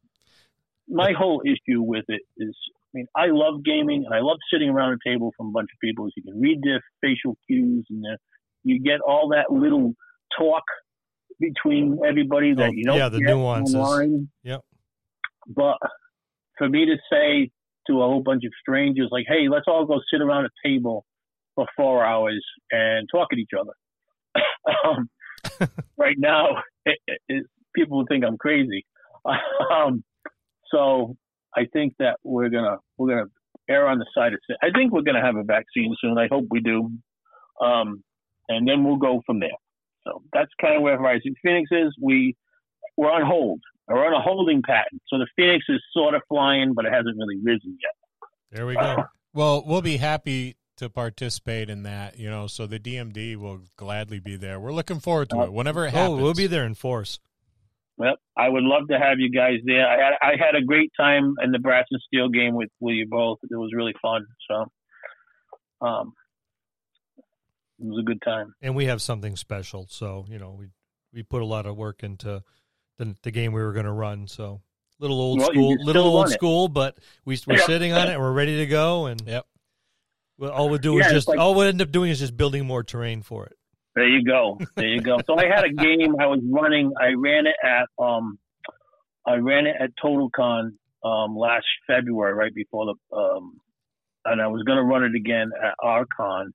[0.89, 4.69] my whole issue with it is, I mean, I love gaming and I love sitting
[4.71, 6.07] around a table from a bunch of people.
[6.07, 8.05] So you can read their facial cues and
[8.65, 9.95] you get all that little
[10.39, 10.65] talk
[11.41, 13.75] between everybody that Oh, you don't yeah, the nuances.
[13.75, 14.29] online.
[14.45, 14.61] Yep.
[15.49, 15.79] But
[16.57, 17.51] for me to say
[17.87, 21.05] to a whole bunch of strangers, like, hey, let's all go sit around a table
[21.55, 23.73] for four hours and talk at each other.
[24.85, 25.09] um,
[25.97, 26.49] right now,
[26.85, 26.99] it,
[27.29, 28.85] it, people think I'm crazy.
[29.71, 30.03] Um,
[30.71, 31.17] so
[31.55, 33.31] I think that we're gonna we're gonna
[33.69, 34.39] err on the side of.
[34.63, 36.17] I think we're gonna have a vaccine soon.
[36.17, 36.91] I hope we do,
[37.63, 38.03] um,
[38.49, 39.51] and then we'll go from there.
[40.09, 41.95] So that's kind of where Rising Phoenix is.
[42.01, 42.35] We
[42.97, 43.61] we're on hold.
[43.87, 45.01] We're on a holding pattern.
[45.07, 48.29] So the Phoenix is sort of flying, but it hasn't really risen yet.
[48.51, 49.05] There we go.
[49.35, 54.21] Well, we'll be happy to participate in that, you know, so the DMD will gladly
[54.21, 54.59] be there.
[54.59, 56.23] We're looking forward to it whenever it oh, happens.
[56.23, 57.19] we'll be there in force.
[57.99, 59.87] Well, I would love to have you guys there.
[59.87, 62.95] I had I had a great time in the Brass and Steel game with, with
[62.95, 63.39] you both.
[63.43, 64.25] It was really fun.
[64.49, 66.13] So, um,
[67.79, 68.55] it was a good time.
[68.63, 69.87] and we have something special.
[69.89, 70.67] So you know, we
[71.13, 72.43] we put a lot of work into
[72.99, 74.27] the the game we were going to run.
[74.27, 74.61] So
[74.99, 76.35] little old Well, school, little old run it.
[76.35, 77.67] school, but we we're Yeah.
[77.67, 78.13] sitting on it.
[78.15, 79.47] and We're ready to go, and Yep.
[80.39, 82.37] well, all we do Yeah, is just like- all we end up doing is just
[82.37, 83.55] building more terrain for it.
[83.95, 84.59] There you go.
[84.77, 85.19] There you go.
[85.27, 86.93] so I had a game I was running.
[87.01, 88.39] I ran it at um,
[89.27, 90.73] I ran it at TotalCon
[91.05, 93.61] um last February, right before the um,
[94.25, 96.47] and I was going to run it again at Arcon,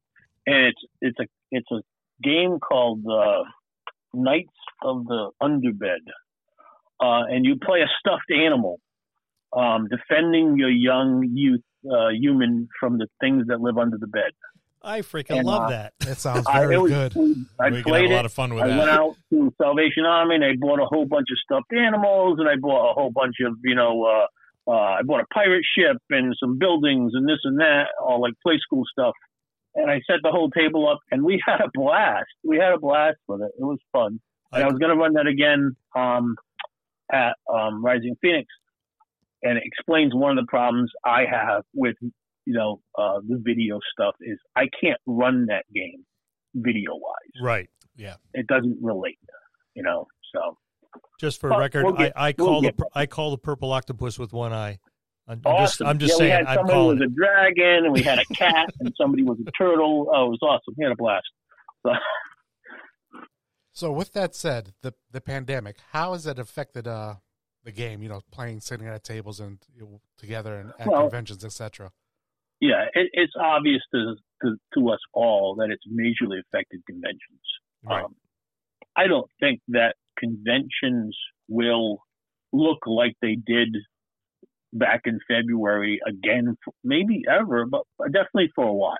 [0.45, 1.82] and it's it's a it's a
[2.23, 3.43] game called uh,
[4.13, 4.49] Knights
[4.84, 6.03] of the Underbed,
[6.99, 8.79] uh, and you play a stuffed animal,
[9.56, 14.32] um, defending your young youth uh, human from the things that live under the bed.
[14.86, 15.93] I freaking And, love uh, that.
[15.99, 17.15] That sounds very it was- good.
[17.58, 18.15] I we can played have a it.
[18.17, 18.77] lot of fun with I that.
[18.79, 22.49] went out to Salvation Army and I bought a whole bunch of stuffed animals and
[22.49, 24.27] I bought a whole bunch of, you know, uh,
[24.69, 28.34] uh, I bought a pirate ship and some buildings and this and that, all like
[28.45, 29.13] play school stuff.
[29.75, 32.27] And I set the whole table up and we had a blast.
[32.43, 33.51] We had a blast with it.
[33.59, 34.19] It was fun.
[34.51, 36.36] And I was going to run that again um,
[37.12, 38.47] at um, Rising Phoenix.
[39.41, 41.95] and it explains one of the problems I have with
[42.45, 46.05] you know uh, the video stuff is I can't run that game
[46.53, 47.41] video wise.
[47.41, 47.69] Right.
[47.95, 48.15] Yeah.
[48.33, 49.17] It doesn't relate,
[49.75, 50.07] you know.
[50.33, 50.57] So
[51.19, 53.38] Just for But record, we'll get- I, I we'll call get the I call the
[53.38, 54.77] purple octopus with one eye.
[55.27, 55.88] I'm just awesome.
[55.88, 57.03] I'm just yeah, saying we had somebody was it.
[57.03, 60.12] a dragon, and we had a cat, and somebody was a turtle.
[60.13, 60.73] Oh, it was awesome.
[60.77, 61.27] We had a blast.
[63.75, 67.15] So with that said, the the pandemic, how has it affected uh
[67.63, 68.03] the game?
[68.03, 71.91] You know, playing, sitting at tables and you know, together and at Well- conventions, etc.
[72.59, 77.41] Yeah, it, it's obvious to, to to us all that it's majorly affected conventions.
[77.83, 78.03] Right.
[78.03, 78.15] Um,
[78.95, 81.17] I don't think that conventions
[81.49, 82.03] will
[82.53, 83.75] look like they did
[84.73, 88.97] back in February again, maybe ever, but definitely for a while.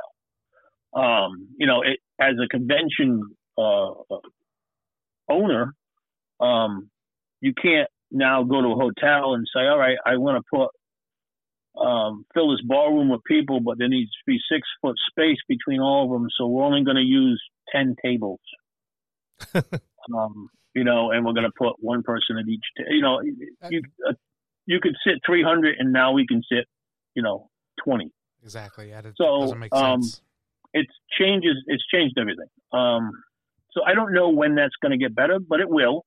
[0.94, 3.22] Um, you know, it, as a convention
[3.58, 3.92] uh,
[5.30, 5.74] owner,
[6.40, 6.90] um,
[7.42, 11.84] you can't now go to a hotel and say, "All right, I want to put
[11.84, 15.82] um, fill this ballroom with people, but there needs to be six foot space between
[15.82, 18.40] all of them, so we're only going to use ten tables."
[19.56, 22.64] um, you know, and we're going to put one person at each.
[22.78, 23.20] Ta- you know,
[23.70, 24.14] you uh,
[24.66, 26.66] you could sit three hundred, and now we can sit,
[27.16, 27.50] you know,
[27.84, 28.12] twenty.
[28.44, 28.90] Exactly.
[28.90, 30.22] Yeah, it So, doesn't make um, sense.
[30.74, 31.56] It's changes.
[31.68, 32.48] It's changed everything.
[32.72, 33.12] Um,
[33.72, 36.06] so I don't know when that's going to get better, but it will.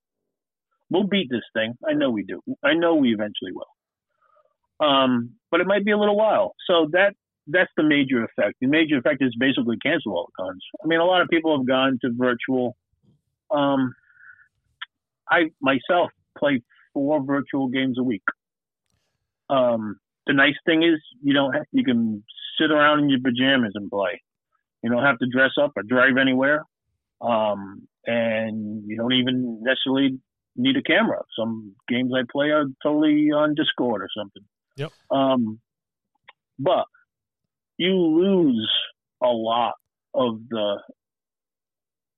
[0.90, 1.75] We'll beat this thing.
[1.88, 2.40] I know we do.
[2.62, 4.87] I know we eventually will.
[4.87, 6.55] Um, but it might be a little while.
[6.66, 7.14] So that
[7.47, 8.57] that's the major effect.
[8.61, 10.62] The major effect is basically cancel all the cons.
[10.83, 12.77] I mean, a lot of people have gone to virtual.
[13.51, 13.95] Um,
[15.31, 18.23] I myself play four virtual games a week.
[19.48, 22.24] Um, the nice thing is you don't have, you can
[22.61, 24.22] sit around in your pajamas and play.
[24.82, 26.64] You don't have to dress up or drive anywhere,
[27.20, 30.18] um, and you don't even necessarily
[30.56, 31.22] need a camera.
[31.38, 34.42] Some games I play are totally on Discord or something.
[34.76, 34.92] Yep.
[35.11, 35.61] Um,
[36.59, 36.85] but
[37.78, 38.70] you lose
[39.22, 39.74] a lot
[40.14, 40.82] of the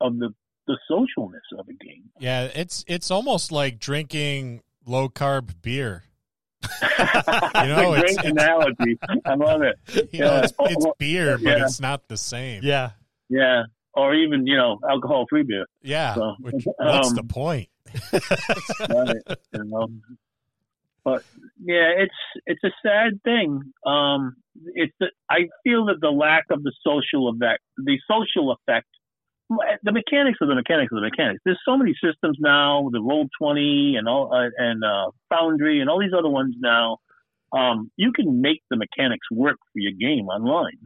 [0.00, 0.30] of the
[0.66, 2.10] the socialness of a game.
[2.18, 6.04] Yeah, it's it's almost like drinking low carb beer.
[6.62, 6.68] You
[7.68, 8.98] know, it's- great it's- analogy.
[9.24, 9.76] I love it.
[10.12, 11.64] You know, it's, it's beer, but Yeah.
[11.64, 12.62] it's not the same.
[12.62, 12.90] Yeah.
[13.28, 15.66] Yeah, or even you know alcohol free beer.
[15.82, 16.14] Yeah.
[16.14, 17.68] So, Which, what's um, the point?
[18.88, 19.16] right,
[19.52, 19.88] you know.
[21.04, 21.24] But
[21.62, 22.14] yeah, it's
[22.46, 23.60] it's a sad thing.
[23.86, 24.36] Um,
[24.74, 28.88] it's the, I feel that the lack of the social effect, the social effect,
[29.48, 31.40] the mechanics of the mechanics of the mechanics.
[31.44, 35.88] There's so many systems now, the Roll Twenty and all uh, and uh, Foundry and
[35.88, 36.98] all these other ones now.
[37.52, 40.78] Um, you can make the mechanics work for your game online.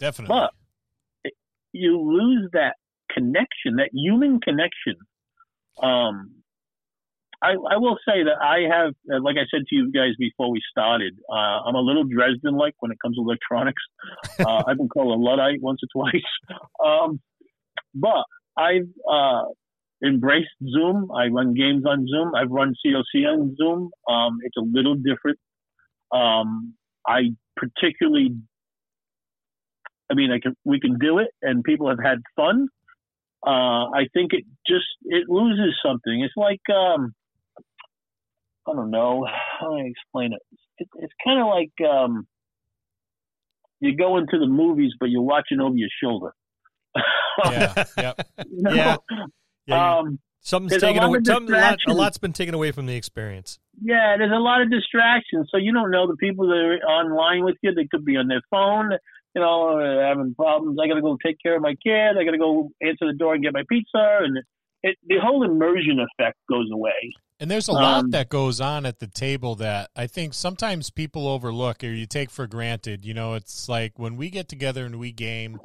[0.00, 0.34] Definitely.
[0.34, 1.32] But
[1.72, 2.76] you lose that
[3.10, 4.96] connection, that human connection.
[5.82, 6.32] Um,
[7.42, 10.50] I, I will say that I have, uh, like I said to you guys before
[10.50, 13.82] we started, uh, I'm a little Dresden-like when it comes to electronics.
[14.38, 16.22] Uh, I've been called a luddite once or twice,
[16.84, 17.20] um,
[17.96, 18.24] but
[18.56, 19.44] I've uh,
[20.04, 21.10] embraced Zoom.
[21.10, 22.32] I run games on Zoom.
[22.34, 23.90] I've run COC on Zoom.
[24.08, 25.38] Um, it's a little different.
[26.12, 26.74] Um,
[27.06, 28.36] I particularly
[30.10, 32.68] I mean, I can we can do it, and people have had fun.
[33.46, 36.20] Uh, I think it just it loses something.
[36.22, 37.12] It's like um,
[38.68, 39.26] I don't know
[39.60, 40.42] how do I explain it.
[40.78, 42.26] it it's kind of like um,
[43.80, 46.32] you go into the movies, but you're watching over your shoulder.
[47.50, 47.84] Yeah.
[47.96, 48.26] Yep.
[48.50, 48.74] You know?
[48.74, 48.96] Yeah.
[49.66, 51.18] Yeah, Um, Something's taken lot away.
[51.18, 53.58] of Some, a, lot, a lot's been taken away from the experience.
[53.82, 57.44] yeah, there's a lot of distractions, so you don't know the people that are online
[57.44, 57.74] with you.
[57.74, 58.92] They could be on their phone,
[59.34, 60.78] you know, having problems.
[60.80, 62.16] I got to go take care of my kid.
[62.16, 64.38] I got to go answer the door and get my pizza, and
[64.84, 67.12] it, the whole immersion effect goes away.
[67.40, 70.90] And there's a lot Um, that goes on at the table that I think sometimes
[70.90, 73.04] people overlook or you take for granted.
[73.04, 75.58] You know, it's like when we get together and we game,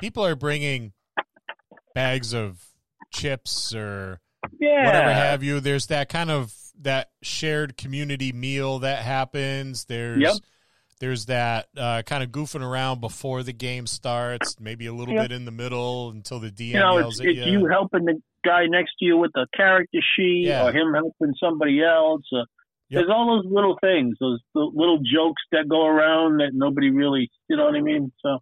[0.00, 0.92] people are bringing
[1.94, 2.62] bags of
[3.12, 4.20] chips or
[4.60, 5.60] Yeah, whatever have you.
[5.60, 9.86] There's that kind of that shared community meal that happens.
[9.86, 10.34] There's Yep.
[11.00, 15.24] there's that uh, kind of goofing around before the game starts, maybe a little Yep.
[15.24, 17.60] bit in the middle until the DM you know, yells it's, at it's you.
[17.60, 20.66] you helping the guy next to you with the character sheet, Yeah.
[20.66, 22.22] or him helping somebody else.
[22.32, 22.44] Uh,
[22.88, 23.00] Yep.
[23.00, 27.56] There's all those little things, those little jokes that go around that nobody really, you
[27.56, 28.12] know what I mean?
[28.22, 28.38] So,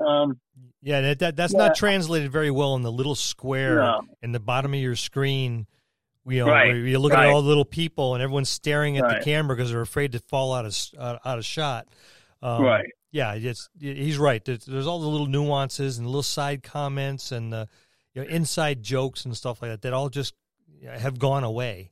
[0.00, 0.40] um,
[0.82, 1.58] Yeah, that, that that's Yeah.
[1.68, 4.00] not translated very well in the little square No.
[4.22, 5.66] in the bottom of your screen.
[6.26, 9.18] You know, Right, you're looking at all the little people and everyone's staring at Right.
[9.18, 11.88] the camera because they're afraid to fall out of uh, out of shot.
[12.42, 12.86] Um, right.
[13.12, 14.44] Yeah, it's, he's right.
[14.44, 17.68] There's, there's all the little nuances and little side comments and the
[18.14, 20.34] you know, inside jokes and stuff like that that all just
[20.88, 21.90] have gone away.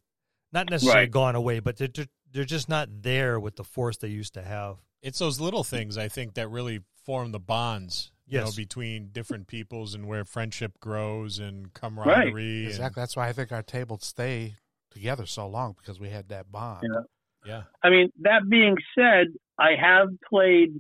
[0.53, 1.11] Not necessarily Right.
[1.11, 4.43] gone away, but they're, they're they're just not there with the force they used to
[4.43, 4.77] have.
[5.03, 8.13] It's those little things I think that really form the bonds.
[8.27, 8.57] You know, Yes.
[8.57, 12.59] between different peoples and where friendship grows and camaraderie.
[12.59, 13.01] and- Exactly.
[13.01, 14.57] That's why I think our tables stay
[14.91, 16.83] together so long because we had that bond.
[16.93, 17.01] Yeah.
[17.47, 17.63] yeah.
[17.83, 20.75] I mean, that being said, I have played.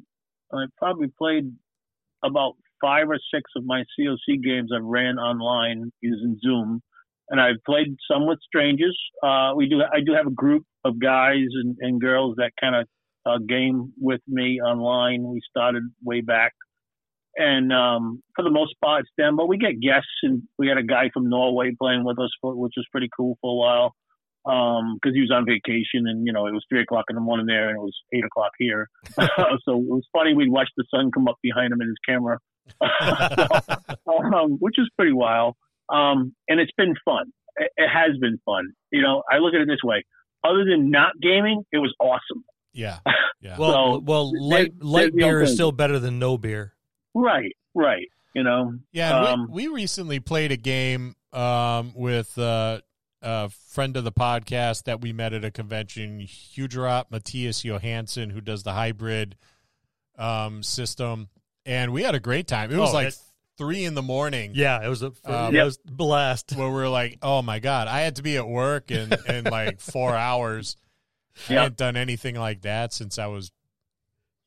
[0.52, 1.50] I probably played
[2.22, 6.82] about five or six of my COC games I've ran online using Zoom,
[7.30, 8.98] and I've played some with strangers.
[9.22, 9.80] Uh, we do.
[9.82, 12.86] I do have a group of guys and, and girls that kind of
[13.28, 15.24] uh, game with me online.
[15.24, 16.52] We started way back,
[17.36, 19.36] and um, for the most part, it's them.
[19.36, 22.54] But we get guests, and we had a guy from Norway playing with us, for,
[22.56, 23.94] which was pretty cool for a while.
[24.44, 27.44] Because he was on vacation and you know it was three o'clock in the morning
[27.44, 28.88] there and it was eight o'clock here.
[29.18, 32.38] So it was funny we'd watch the sun come up behind him in his camera.
[34.34, 35.54] Um, which is pretty wild.
[35.88, 37.32] Um, and it's been fun.
[37.56, 38.72] It, it has been fun.
[38.90, 40.04] You know i look at it this way.
[40.44, 42.98] Other than not gaming it was awesome Yeah.
[43.40, 43.56] Yeah.
[43.56, 46.74] Well, So, well, there's- light light there's the beer is still better than no beer.
[47.14, 52.80] right right you know Yeah, Um, we, we recently played a game um, with uh,
[53.22, 58.40] a friend of the podcast that we met at a convention, Hugerop Matthias Johansson, who
[58.40, 59.36] does the hybrid
[60.18, 61.28] um, system,
[61.64, 62.72] and we had a great time.
[62.72, 63.18] It was Oh, like that-
[63.56, 64.50] three in the morning.
[64.54, 66.52] Yeah, it was a Um, yeah, it was a blast.
[66.56, 69.44] Where we were like, oh my god, I had to be at work in, in
[69.44, 70.76] like four hours.
[71.48, 71.62] I Yeah.
[71.62, 73.52] hadn't done anything like that since I was a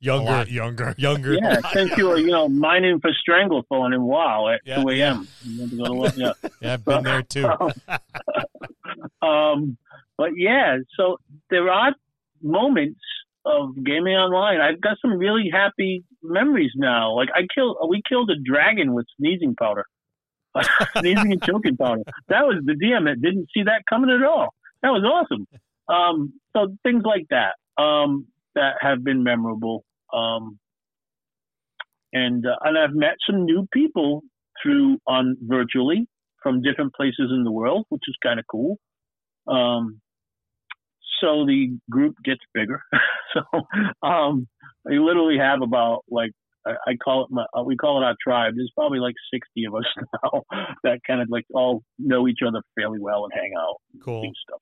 [0.05, 0.95] Younger, lot younger.
[0.97, 1.33] younger.
[1.35, 5.27] yeah since you were you know mining for Stranglethorn and wow at Yeah, 2 a.m
[5.43, 7.47] You had to go to work, yeah Yeah, I've been there too.
[9.21, 9.77] um,
[10.17, 11.17] but yeah, so
[11.49, 11.93] there are
[12.41, 12.99] moments
[13.45, 14.61] of gaming online.
[14.61, 17.13] I've got some really happy memories now.
[17.15, 19.85] Like I killed, we killed a dragon with sneezing powder,
[20.99, 22.03] sneezing and choking powder.
[22.27, 24.53] That was the DM that didn't see that coming at all.
[24.83, 25.47] That was awesome.
[25.87, 29.83] Um, so things like that um, that have been memorable.
[30.13, 30.59] Um,
[32.13, 34.21] and uh, and I've met some new people
[34.61, 36.07] through on virtually
[36.43, 38.77] from different places in the world, which is kind of cool.
[39.47, 40.01] Um,
[41.21, 42.81] so the group gets bigger.
[43.33, 43.41] so
[44.07, 44.47] um,
[44.85, 46.31] we literally have about like
[46.65, 48.53] I, I call it my uh, we call it our tribe.
[48.55, 49.85] There's probably like 60 of us
[50.23, 50.43] now
[50.83, 54.23] that kind of like all know each other fairly well and hang out, Cool.
[54.23, 54.61] do stuff.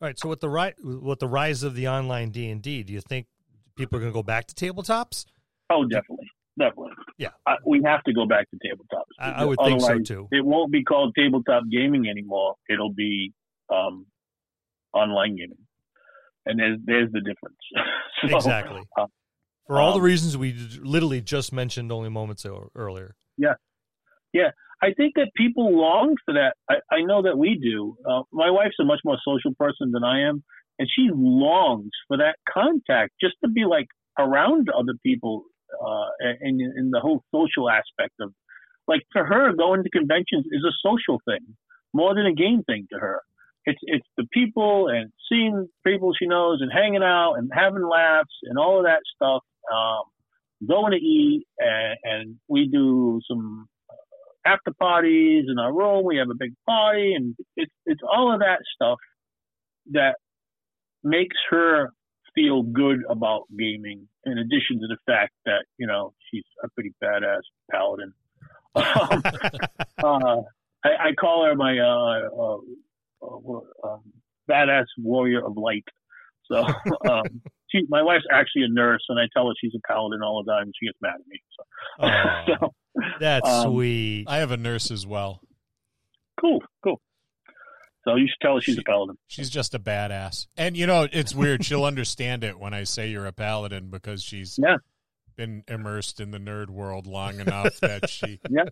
[0.00, 0.18] All right.
[0.18, 3.00] So with the ri- with the rise of the online D and D, do you
[3.00, 3.26] think
[3.76, 5.26] people are going to go back to tabletops?
[5.70, 6.26] oh, definitely,
[6.58, 6.92] definitely.
[7.18, 7.28] Yeah.
[7.46, 9.02] uh, we have to go back to tabletops.
[9.18, 10.28] I, I would think so too.
[10.30, 12.54] It won't be called tabletop gaming anymore.
[12.70, 13.32] It'll be
[13.70, 14.06] um,
[14.94, 15.58] online gaming,
[16.46, 17.56] and there's there's the difference.
[18.20, 18.82] So, exactly.
[18.98, 19.06] uh,
[19.68, 23.14] For all the um, reasons we literally just mentioned only moments earlier.
[23.36, 23.54] Yeah,
[24.34, 24.50] earlier.
[24.82, 26.54] I think that people long for that.
[26.70, 27.96] I, I know that we do.
[28.08, 30.44] Uh, my wife's a much more social person than I am,
[30.78, 33.88] and she longs for that contact just to be like
[34.18, 35.44] around other people
[35.84, 36.06] uh,
[36.40, 38.32] and in the whole social aspect of
[38.86, 41.56] like for her going to conventions is a social thing
[41.92, 43.20] more than a game thing to her.
[43.64, 48.34] It's it's the people and seeing people she knows and hanging out and having laughs
[48.44, 49.42] and all of that stuff.
[49.72, 50.02] Um,
[50.66, 53.68] going to eat and, and we do some
[54.48, 56.04] after parties in our room.
[56.04, 58.98] We have a big party, and it's it's all of that stuff
[59.92, 60.16] that
[61.02, 61.90] makes her
[62.34, 64.08] feel good about gaming.
[64.24, 68.12] In addition to the fact that you know she's a pretty badass paladin.
[68.74, 69.22] Um,
[70.04, 70.42] uh,
[70.84, 72.58] I, I call her my uh, uh,
[73.22, 74.02] uh, um,
[74.48, 75.84] badass warrior of light.
[76.50, 76.64] So
[77.10, 80.42] um, she, my wife's actually a nurse, and I tell her she's a paladin all
[80.44, 81.40] the time, and she gets mad at me.
[81.56, 82.72] So, Aw, so
[83.20, 84.24] that's Um, sweet.
[84.28, 85.40] I have a nurse as well.
[86.40, 87.00] cool, cool.
[88.04, 89.16] So you should tell her she's She- a paladin.
[89.26, 90.46] She's just a badass.
[90.56, 91.64] And you know, it's weird.
[91.64, 94.76] She'll understand it when I say you're a paladin because she's Yeah.
[95.36, 98.64] been immersed in the nerd world long enough that she yeah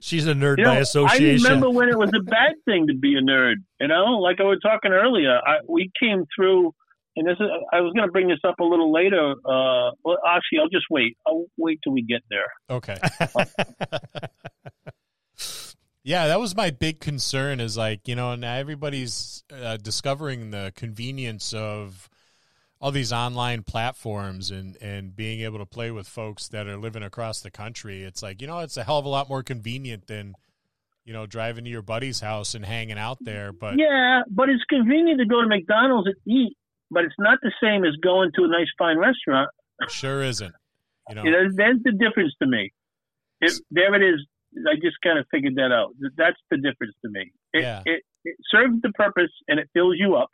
[0.00, 2.94] She's a nerd You by know, I remember when it was a bad thing to
[2.94, 3.56] be a nerd.
[3.80, 6.72] You know, like I was talking earlier, I, we came through,
[7.16, 9.32] and this is, I was going to bring this up a little later.
[9.32, 11.16] Uh, well, actually, I'll just wait.
[11.26, 12.52] I'll wait till we get there.
[12.68, 12.98] Okay.
[16.02, 20.72] yeah, that was my big concern is like, you know, now everybody's uh, discovering the
[20.74, 22.10] convenience of
[22.80, 27.02] all these online platforms and, and being able to play with folks that are living
[27.02, 28.02] across the country.
[28.02, 30.34] It's like, you know, it's a hell of a lot more convenient than,
[31.04, 33.52] you know, driving to your buddy's house and hanging out there.
[33.52, 36.58] But Yeah, but it's convenient to go to McDonald's and eat,
[36.94, 39.50] but it's not the same as going to a nice fine restaurant.
[39.88, 40.54] sure isn't.
[41.10, 42.72] You know, You know, there's the difference to me.
[43.40, 44.20] It, there it is.
[44.66, 45.90] I just kind of figured that out.
[46.16, 47.32] That's the difference to me.
[47.52, 47.82] It, Yeah.
[47.84, 50.30] it, it serves the purpose and it fills you up.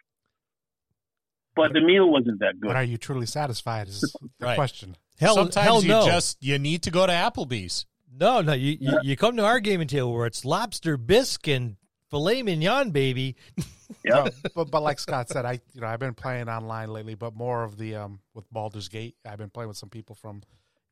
[1.56, 2.68] but the meal wasn't that good.
[2.68, 3.88] But are you truly satisfied?
[3.88, 4.00] Is
[4.38, 4.54] the Right.
[4.54, 4.96] question.
[5.18, 6.06] Hell, Sometimes hell you no.
[6.06, 7.86] just you need to go to Applebee's.
[8.18, 8.52] No, no.
[8.52, 11.76] You, you you come to our gaming table where it's lobster bisque and
[12.10, 13.36] filet mignon, baby.
[14.04, 14.28] Yeah.
[14.54, 17.62] But but like Scott said, I you know I've been playing online lately, but more
[17.64, 19.16] of the um with Baldur's Gate.
[19.26, 20.42] I've been playing with some people from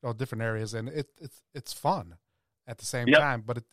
[0.03, 2.15] you know different areas, and it it's it's fun
[2.67, 3.19] at the same Yep.
[3.21, 3.43] time.
[3.47, 3.65] But it,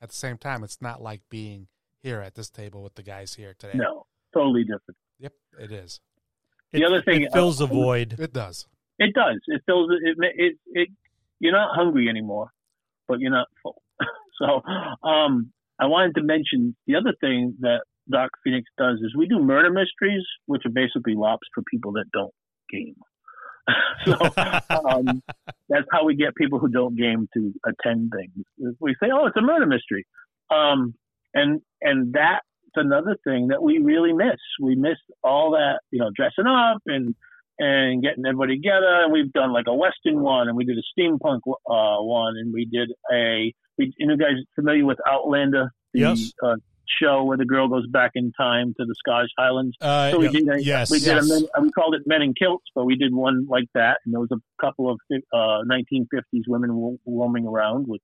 [0.00, 1.68] at the same time, it's not like being
[2.02, 3.78] here at this table with the guys here today.
[3.78, 4.96] No, totally different.
[5.20, 6.00] Yep, it is.
[6.72, 8.18] The It- other thing- it fills a void.
[8.18, 8.66] It does.
[8.98, 9.38] It does.
[9.46, 10.16] It fills it.
[10.18, 10.88] It, it, it
[11.40, 12.50] you're not hungry anymore,
[13.08, 13.82] but you're not full.
[14.38, 14.62] so,
[15.08, 19.38] um, I wanted to mention the other thing that Dark Phoenix does is we do
[19.38, 22.34] murder mysteries, which are basically LARPs for people that don't
[22.70, 22.96] game.
[24.04, 24.16] so
[24.88, 25.22] um,
[25.68, 28.76] that's how we get people who don't game to attend things.
[28.80, 30.04] We say, "Oh, it's a murder mystery,"
[30.50, 30.94] um,
[31.34, 32.44] and and that's
[32.74, 34.40] another thing that we really miss.
[34.60, 37.14] We miss all that, you know, dressing up and
[37.58, 39.04] and getting everybody together.
[39.04, 42.52] And we've done like a Western one, and we did a steampunk uh, one, and
[42.52, 43.52] we did a.
[43.78, 45.72] We, you know, guys familiar with Outlander?
[45.94, 46.32] The, Yes.
[46.42, 46.56] Uh,
[47.00, 49.76] show where the girl goes back in time to the Scottish Highlands.
[49.80, 51.30] Uh, So we did a, yes, we did yes.
[51.30, 54.12] a men, we called it Men in Kilts, but we did one like that, and
[54.12, 54.98] there was a couple of
[55.32, 58.00] uh, 1950s women ro- roaming around with,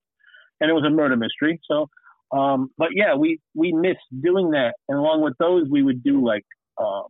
[0.61, 1.61] and it was a murder mystery.
[1.71, 1.89] So,
[2.37, 6.25] um, but yeah, we we missed doing that, and along with those, we would do
[6.25, 6.45] like
[6.79, 7.05] um,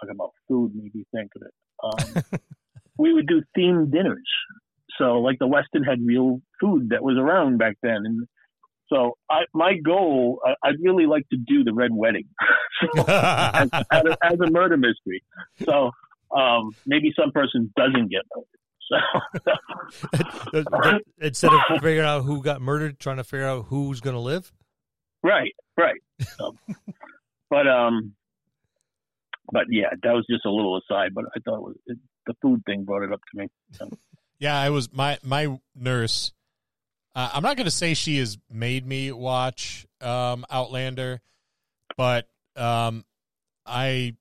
[0.00, 2.22] talking about food, made me think of it.
[2.32, 2.40] Um,
[2.98, 4.28] we would do themed dinners.
[4.98, 8.26] So, like the Weston had real food that was around back then, and
[8.88, 12.24] so I, my goal, I, I'd really like to do the Red Wedding.
[12.94, 15.24] So, as, as, a, as a murder mystery.
[15.64, 15.90] So
[16.30, 18.46] um, maybe some person doesn't get murdered.
[20.52, 20.62] So
[21.20, 24.52] Instead of figuring out who got murdered, trying to figure out who's going to live.
[25.24, 26.00] right, right.
[26.36, 26.54] So,
[27.50, 28.14] but um,
[29.52, 31.14] but yeah, that was just a little aside.
[31.14, 33.48] But I thought it was it, the food thing brought it up to me.
[34.38, 36.32] Yeah, I was my my nurse.
[37.18, 41.20] Uh, I'm not going to say she has made me watch um, Outlander,
[41.96, 43.04] but um,
[43.66, 44.14] I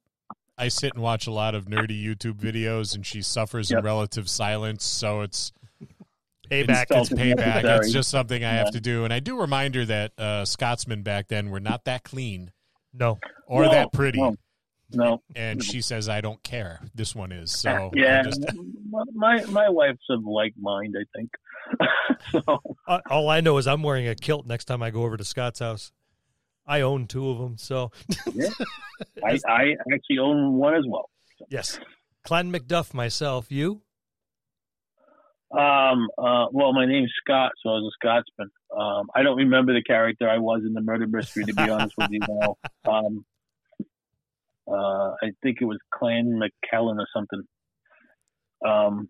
[0.57, 4.27] I sit and watch a lot of nerdy YouTube videos, and she suffers in relative
[4.27, 4.83] silence.
[4.83, 5.51] So it's
[6.49, 6.85] Payback.
[6.89, 7.35] it's, it's payback.
[7.37, 7.77] necessary.
[7.77, 11.03] It's just something I have to do, and I do remind her that uh, Scotsmen
[11.03, 12.51] back then were not that clean
[12.95, 13.19] No.
[13.45, 14.35] or No, that pretty, no.
[14.89, 16.79] No, and she says I don't care.
[16.95, 17.91] This one is so.
[17.93, 18.43] Yeah, just-
[19.13, 21.29] my my wife's of like mind, I think.
[22.31, 22.59] so
[23.09, 25.59] all I know is I'm wearing a kilt next time I go over to Scott's
[25.59, 25.91] house.
[26.65, 27.91] I own two of them, so
[29.23, 31.09] I, I actually own one as well.
[31.49, 31.79] yes.
[32.25, 33.49] Clan McDuff myself.
[33.51, 33.81] You?
[35.51, 38.49] Um, uh, well, my name's Scott, so I was a Scotsman.
[38.77, 41.93] Um, I don't remember the character I was in the murder mystery, to be honest
[41.97, 42.19] with you.
[42.27, 42.57] Now.
[42.85, 43.25] Um,
[44.69, 47.41] uh, I think it was Clan McKellen or something.
[48.65, 49.09] Um,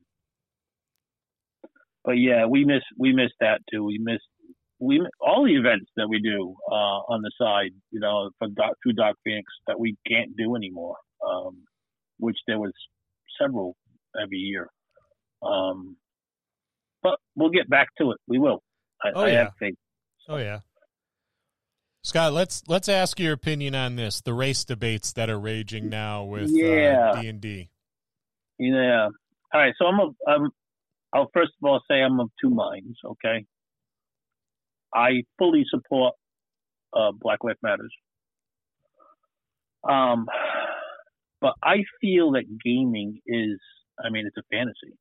[2.08, 3.84] but yeah, we miss we miss that too.
[3.84, 4.22] We miss
[4.80, 8.78] we all the events that we do uh, on the side, you know, for Dark,
[8.82, 10.96] through Dark Phoenix that we can't do anymore.
[11.28, 11.64] Um,
[12.18, 12.72] which there was
[13.40, 13.76] several
[14.20, 14.70] every year.
[15.44, 15.98] Um,
[17.04, 18.18] but we'll get back to it.
[18.28, 18.64] We will.
[19.04, 19.44] I, Oh, I yeah.
[19.44, 19.76] have faith.
[20.30, 20.60] Oh yeah.
[22.04, 26.24] Scott, let's let's ask your opinion on this: the race debates that are raging now
[26.24, 27.70] with D and D.
[28.60, 29.10] Yeah.
[29.54, 29.74] All right.
[29.78, 30.52] So I'm a, I'm,
[31.14, 32.98] I'll first of all say I'm of two minds.
[33.04, 33.46] Okay.
[34.94, 36.16] I fully support
[36.94, 37.94] uh, Black Lives Matters.
[39.88, 40.26] Um,
[41.42, 43.60] but I feel that gaming is,
[44.04, 44.98] I mean, it's a fantasy.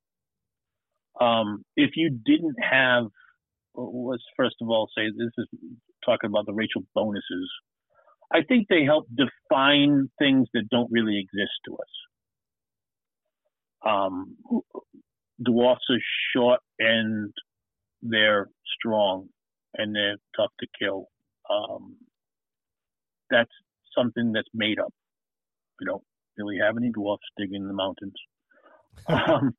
[1.19, 3.05] Um, if you didn't have,
[3.75, 5.47] let's first of all say this is
[6.05, 7.49] talking about the racial bonuses.
[8.31, 11.89] I think they help define things that don't really exist to us
[13.85, 14.35] um,
[15.43, 16.01] dwarfs are
[16.33, 17.31] short and
[18.01, 19.27] they're strong
[19.75, 21.07] and they're tough to kill.
[21.49, 21.95] Um,
[23.29, 23.51] that's
[23.97, 24.93] something that's made up.
[25.79, 26.03] We don't
[26.37, 28.13] really have any dwarfs digging in the mountains.
[29.07, 29.53] um,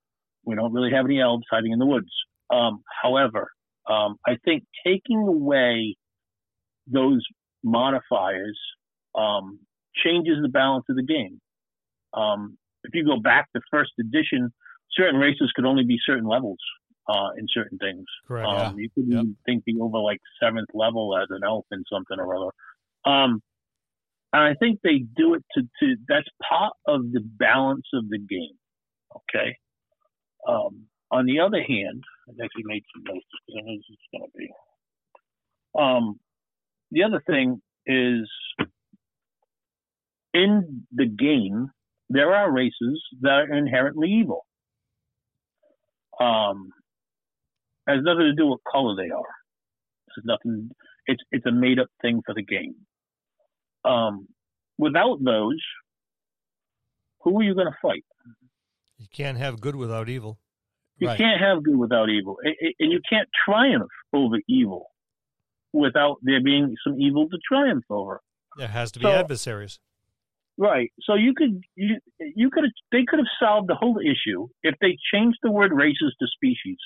[0.45, 2.11] we don't really have any elves hiding in the woods.
[2.51, 3.51] Um, however,
[3.89, 5.97] um, I think taking away
[6.87, 7.23] those
[7.63, 8.59] modifiers
[9.15, 9.61] um,
[10.05, 11.41] changes the balance of the game.
[12.15, 14.53] Um, if you go back to first edition,
[14.99, 16.59] certain races could only be certain levels
[17.09, 18.05] uh, in certain things.
[18.27, 18.49] Correct.
[18.49, 19.25] Um, You couldn't Yep.
[19.47, 22.53] think be over like seventh level as an elf in something or other.
[23.11, 23.43] Um,
[24.33, 28.19] and I think they do it to, to that's part of the balance of the
[28.19, 28.57] game.
[29.17, 29.57] Okay.
[30.47, 33.99] Um, on the other hand, I've actually made some notes because I know this is
[34.13, 34.51] going to be.
[35.79, 36.21] Um,
[36.91, 38.29] the other thing is
[40.35, 41.69] in the game,
[42.11, 44.45] there are races that are inherently evil.
[46.21, 46.71] Um,
[47.87, 49.35] has nothing to do with color they are.
[50.17, 50.71] It's nothing.
[51.07, 52.75] It's it's a made up thing for the game.
[53.85, 54.29] Um,
[54.77, 55.61] without those,
[57.23, 58.05] who are you going to fight?
[58.99, 60.39] You can't have good without evil.
[60.99, 61.17] You Right.
[61.19, 64.87] can't have good without evil, and you can't triumph over evil
[65.73, 68.21] without there being some evil to triumph over.
[68.57, 69.79] There has to be So- adversaries.
[70.61, 70.93] Right.
[71.05, 74.97] So you could you you could they could have solved the whole issue if they
[75.15, 76.79] changed the word races to species.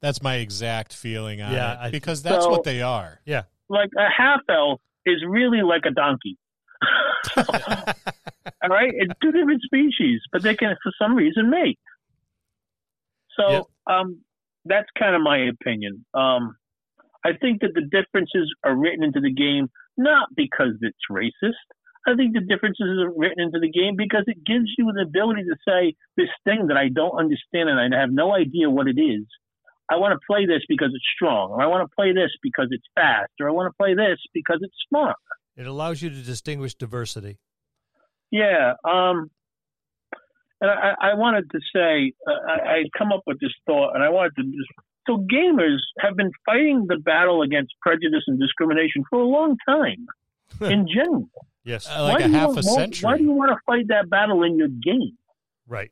[0.00, 3.20] That's my exact feeling on Yeah, it I- because that's So- what they are.
[3.24, 3.42] Yeah.
[3.68, 6.38] Like a half elf is really like a donkey.
[7.36, 11.78] All right, it's two different species, but they can for some reason mate.
[13.38, 13.62] So Yep.
[13.88, 14.20] um,
[14.64, 16.04] that's kind of my opinion.
[16.14, 16.56] Um,
[17.24, 21.66] I think that the differences are written into the game not because it's racist.
[22.06, 25.44] I think the differences are written into the game because it gives you the ability
[25.44, 29.00] to say this thing that I don't understand and I have no idea what it
[29.00, 29.24] is.
[29.90, 32.68] I want to play this because it's strong, or I want to play this because
[32.70, 35.16] it's fast, or I want to play this because it's smart.
[35.56, 37.38] It allows you to distinguish diversity.
[38.30, 38.72] Yeah.
[38.84, 39.30] Um,
[40.60, 44.02] and I, I wanted to say, uh, I, I come up with this thought, and
[44.02, 44.70] I wanted to just.
[45.06, 50.06] So gamers have been fighting the battle against prejudice and discrimination for a long time,
[50.60, 51.28] in general.
[51.64, 51.88] Yes.
[51.88, 53.06] Uh, like Why a half want- a century.
[53.06, 55.16] Why do you want to fight that battle in your game?
[55.68, 55.90] right.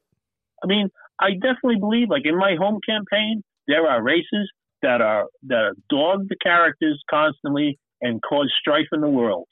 [0.62, 4.50] I mean, I definitely believe, like in my home campaign, there are races
[4.82, 9.46] that are that dog the characters constantly and cause strife in the world.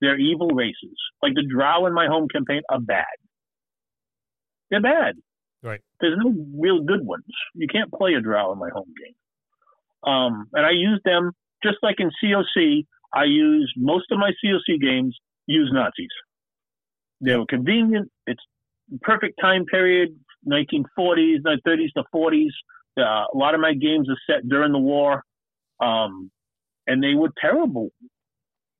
[0.00, 0.94] They're evil races.
[1.22, 3.04] Like the Drow in my home campaign are bad.
[4.70, 5.16] They're bad.
[5.62, 5.80] Right.
[6.00, 7.24] There's no real good ones.
[7.54, 9.14] You can't play a Drow in my home game.
[10.12, 11.32] Um, and I use them
[11.64, 12.86] just like in COC.
[13.12, 15.18] I use most of my COC games
[15.48, 16.08] use Nazis.
[17.20, 18.10] They were convenient.
[18.28, 18.42] It's
[19.02, 20.10] perfect time period,
[20.46, 22.50] 1940s, 30s to 40s.
[22.96, 25.24] Uh, a lot of my games are set during the war,
[25.80, 26.30] um,
[26.86, 27.90] and they were terrible.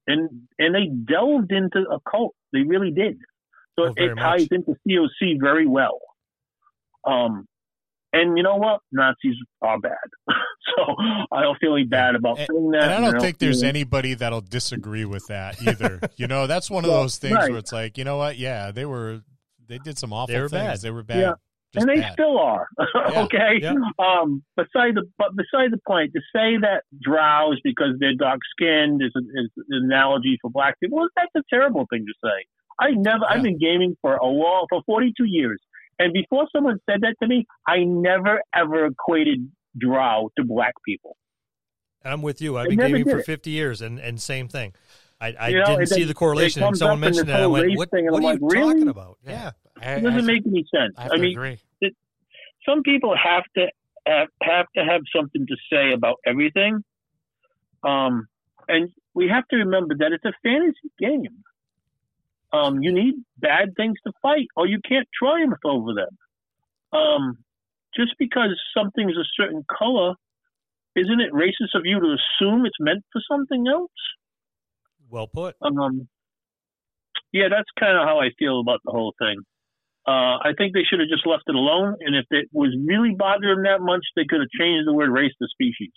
[0.07, 2.35] And and they delved into a cult.
[2.53, 3.19] They really did.
[3.79, 4.53] So Oh, it ties much.
[4.53, 6.01] into COC very well.
[7.05, 7.47] Um,
[8.13, 8.81] and you know what?
[8.91, 10.09] Nazis are bad.
[10.77, 10.95] so
[11.33, 12.83] I don't feel any bad about And- saying that.
[12.93, 16.01] And I don't think there's feel- anybody that'll disagree with that either.
[16.17, 17.51] you know, that's one of Well, those things right.
[17.51, 18.37] where it's like, you know what?
[18.39, 19.21] Yeah, they were,
[19.69, 20.51] they did some awful They things.
[20.53, 20.81] bad.
[20.81, 21.19] They were bad.
[21.21, 21.33] Yeah.
[21.75, 22.13] Just and they bad.
[22.15, 22.67] still are.
[23.13, 23.59] Yeah, okay.
[23.61, 23.75] yeah.
[23.99, 29.03] Um, beside the but beside the point, to say that drows because they're dark skinned
[29.03, 30.97] is, is an analogy for black people.
[30.99, 32.47] well, That's a terrible thing to say.
[32.81, 33.19] I never.
[33.29, 33.37] Yeah.
[33.37, 35.61] I've been gaming for a long for 42 years,
[35.99, 41.17] and before someone said that to me, I never ever equated drow to black people.
[42.05, 42.57] I'm with you.
[42.57, 44.73] I've been never gaming for 50 years, and, and same thing.
[45.21, 47.43] I, I You know, didn't see the correlation, and someone up in this mentioned it.
[47.43, 48.75] I went, "What, thing, and what are like, you really?
[48.75, 49.51] talking about?" Yeah.
[49.81, 50.95] Yeah, It doesn't I, make any sense.
[50.97, 51.59] I I mean, agree.
[52.69, 53.67] some people have to
[54.07, 56.83] have, have to have something to say about everything.
[57.85, 58.27] Um,
[58.69, 61.45] and we have to remember that it's a fantasy game.
[62.53, 66.99] Um, you need bad things to fight, or you can't triumph over them.
[66.99, 67.39] Um,
[67.97, 70.15] just because something's a certain color,
[70.97, 73.91] isn't it racist of you to assume it's meant for something else?
[75.11, 75.57] well put.
[75.63, 76.09] Um,
[77.33, 79.39] yeah, that's kind of how I feel about the whole thing.
[80.07, 83.15] Uh, I think they should have just left it alone, and if it was really
[83.15, 85.93] bothering them that much, they could have changed the word race to species,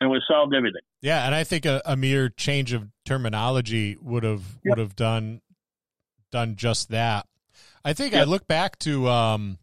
[0.00, 0.82] and it would have solved everything.
[1.00, 4.70] Yeah, and I think a, a mere change of terminology would have Yep.
[4.70, 5.40] would have done
[6.30, 7.26] done just that.
[7.84, 9.58] I think I look back to um,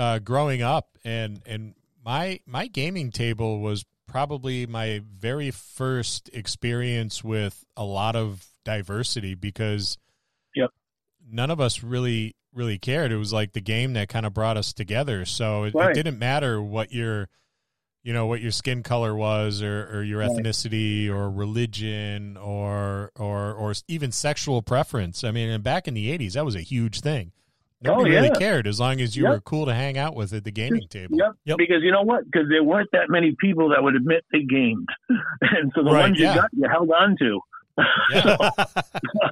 [0.00, 7.22] uh, growing up, and and my my gaming table was probably my very first experience
[7.22, 9.98] with a lot of diversity because
[10.56, 10.70] Yep.
[11.30, 13.12] none of us really really cared.
[13.12, 15.24] It was like the game that kind of brought us together.
[15.26, 17.28] So it, it didn't matter what your
[18.02, 20.30] you know what your skin color was or, or your Right.
[20.30, 25.22] ethnicity or religion or or or even sexual preference.
[25.24, 27.32] I mean, and back in the 80s that was a huge thing.
[27.82, 28.20] Nobody Oh, yeah.
[28.20, 29.32] really cared as long as you Yep.
[29.32, 31.16] were cool to hang out with at the gaming table.
[31.16, 31.32] Yep.
[31.46, 31.58] Yep.
[31.58, 32.24] Because you know what?
[32.26, 34.88] Because there weren't that many people that would admit they gamed,
[35.40, 37.40] and so the Right, ones you got, you held on to.
[38.12, 38.36] Yeah.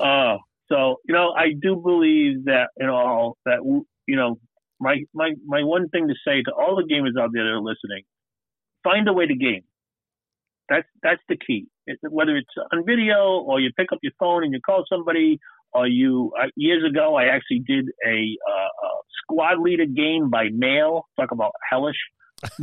[0.00, 3.58] Uh, so you know, I do believe that you know that
[4.06, 4.38] you know
[4.80, 7.60] my my my one thing to say to all the gamers out there that are
[7.60, 8.02] listening:
[8.84, 9.62] find a way to game.
[10.68, 11.66] That's that's the key.
[12.02, 15.38] Whether it's on video or you pick up your phone and you call somebody,
[15.72, 18.90] or you uh, years ago I actually did a, uh, a
[19.22, 21.06] squad leader game by mail.
[21.18, 21.96] Talk about hellish.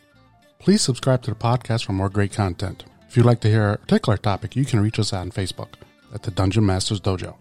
[0.60, 2.84] Please subscribe to the podcast for more great content.
[3.08, 5.70] If you'd like to hear a particular topic, you can reach us on Facebook
[6.14, 7.36] at the Dungeon Masters Dojo,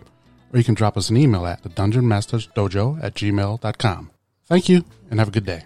[0.53, 4.11] or you can drop us an email at the Dungeon Masters Dojo at gmail.com.
[4.47, 5.65] Thank you and have a good day.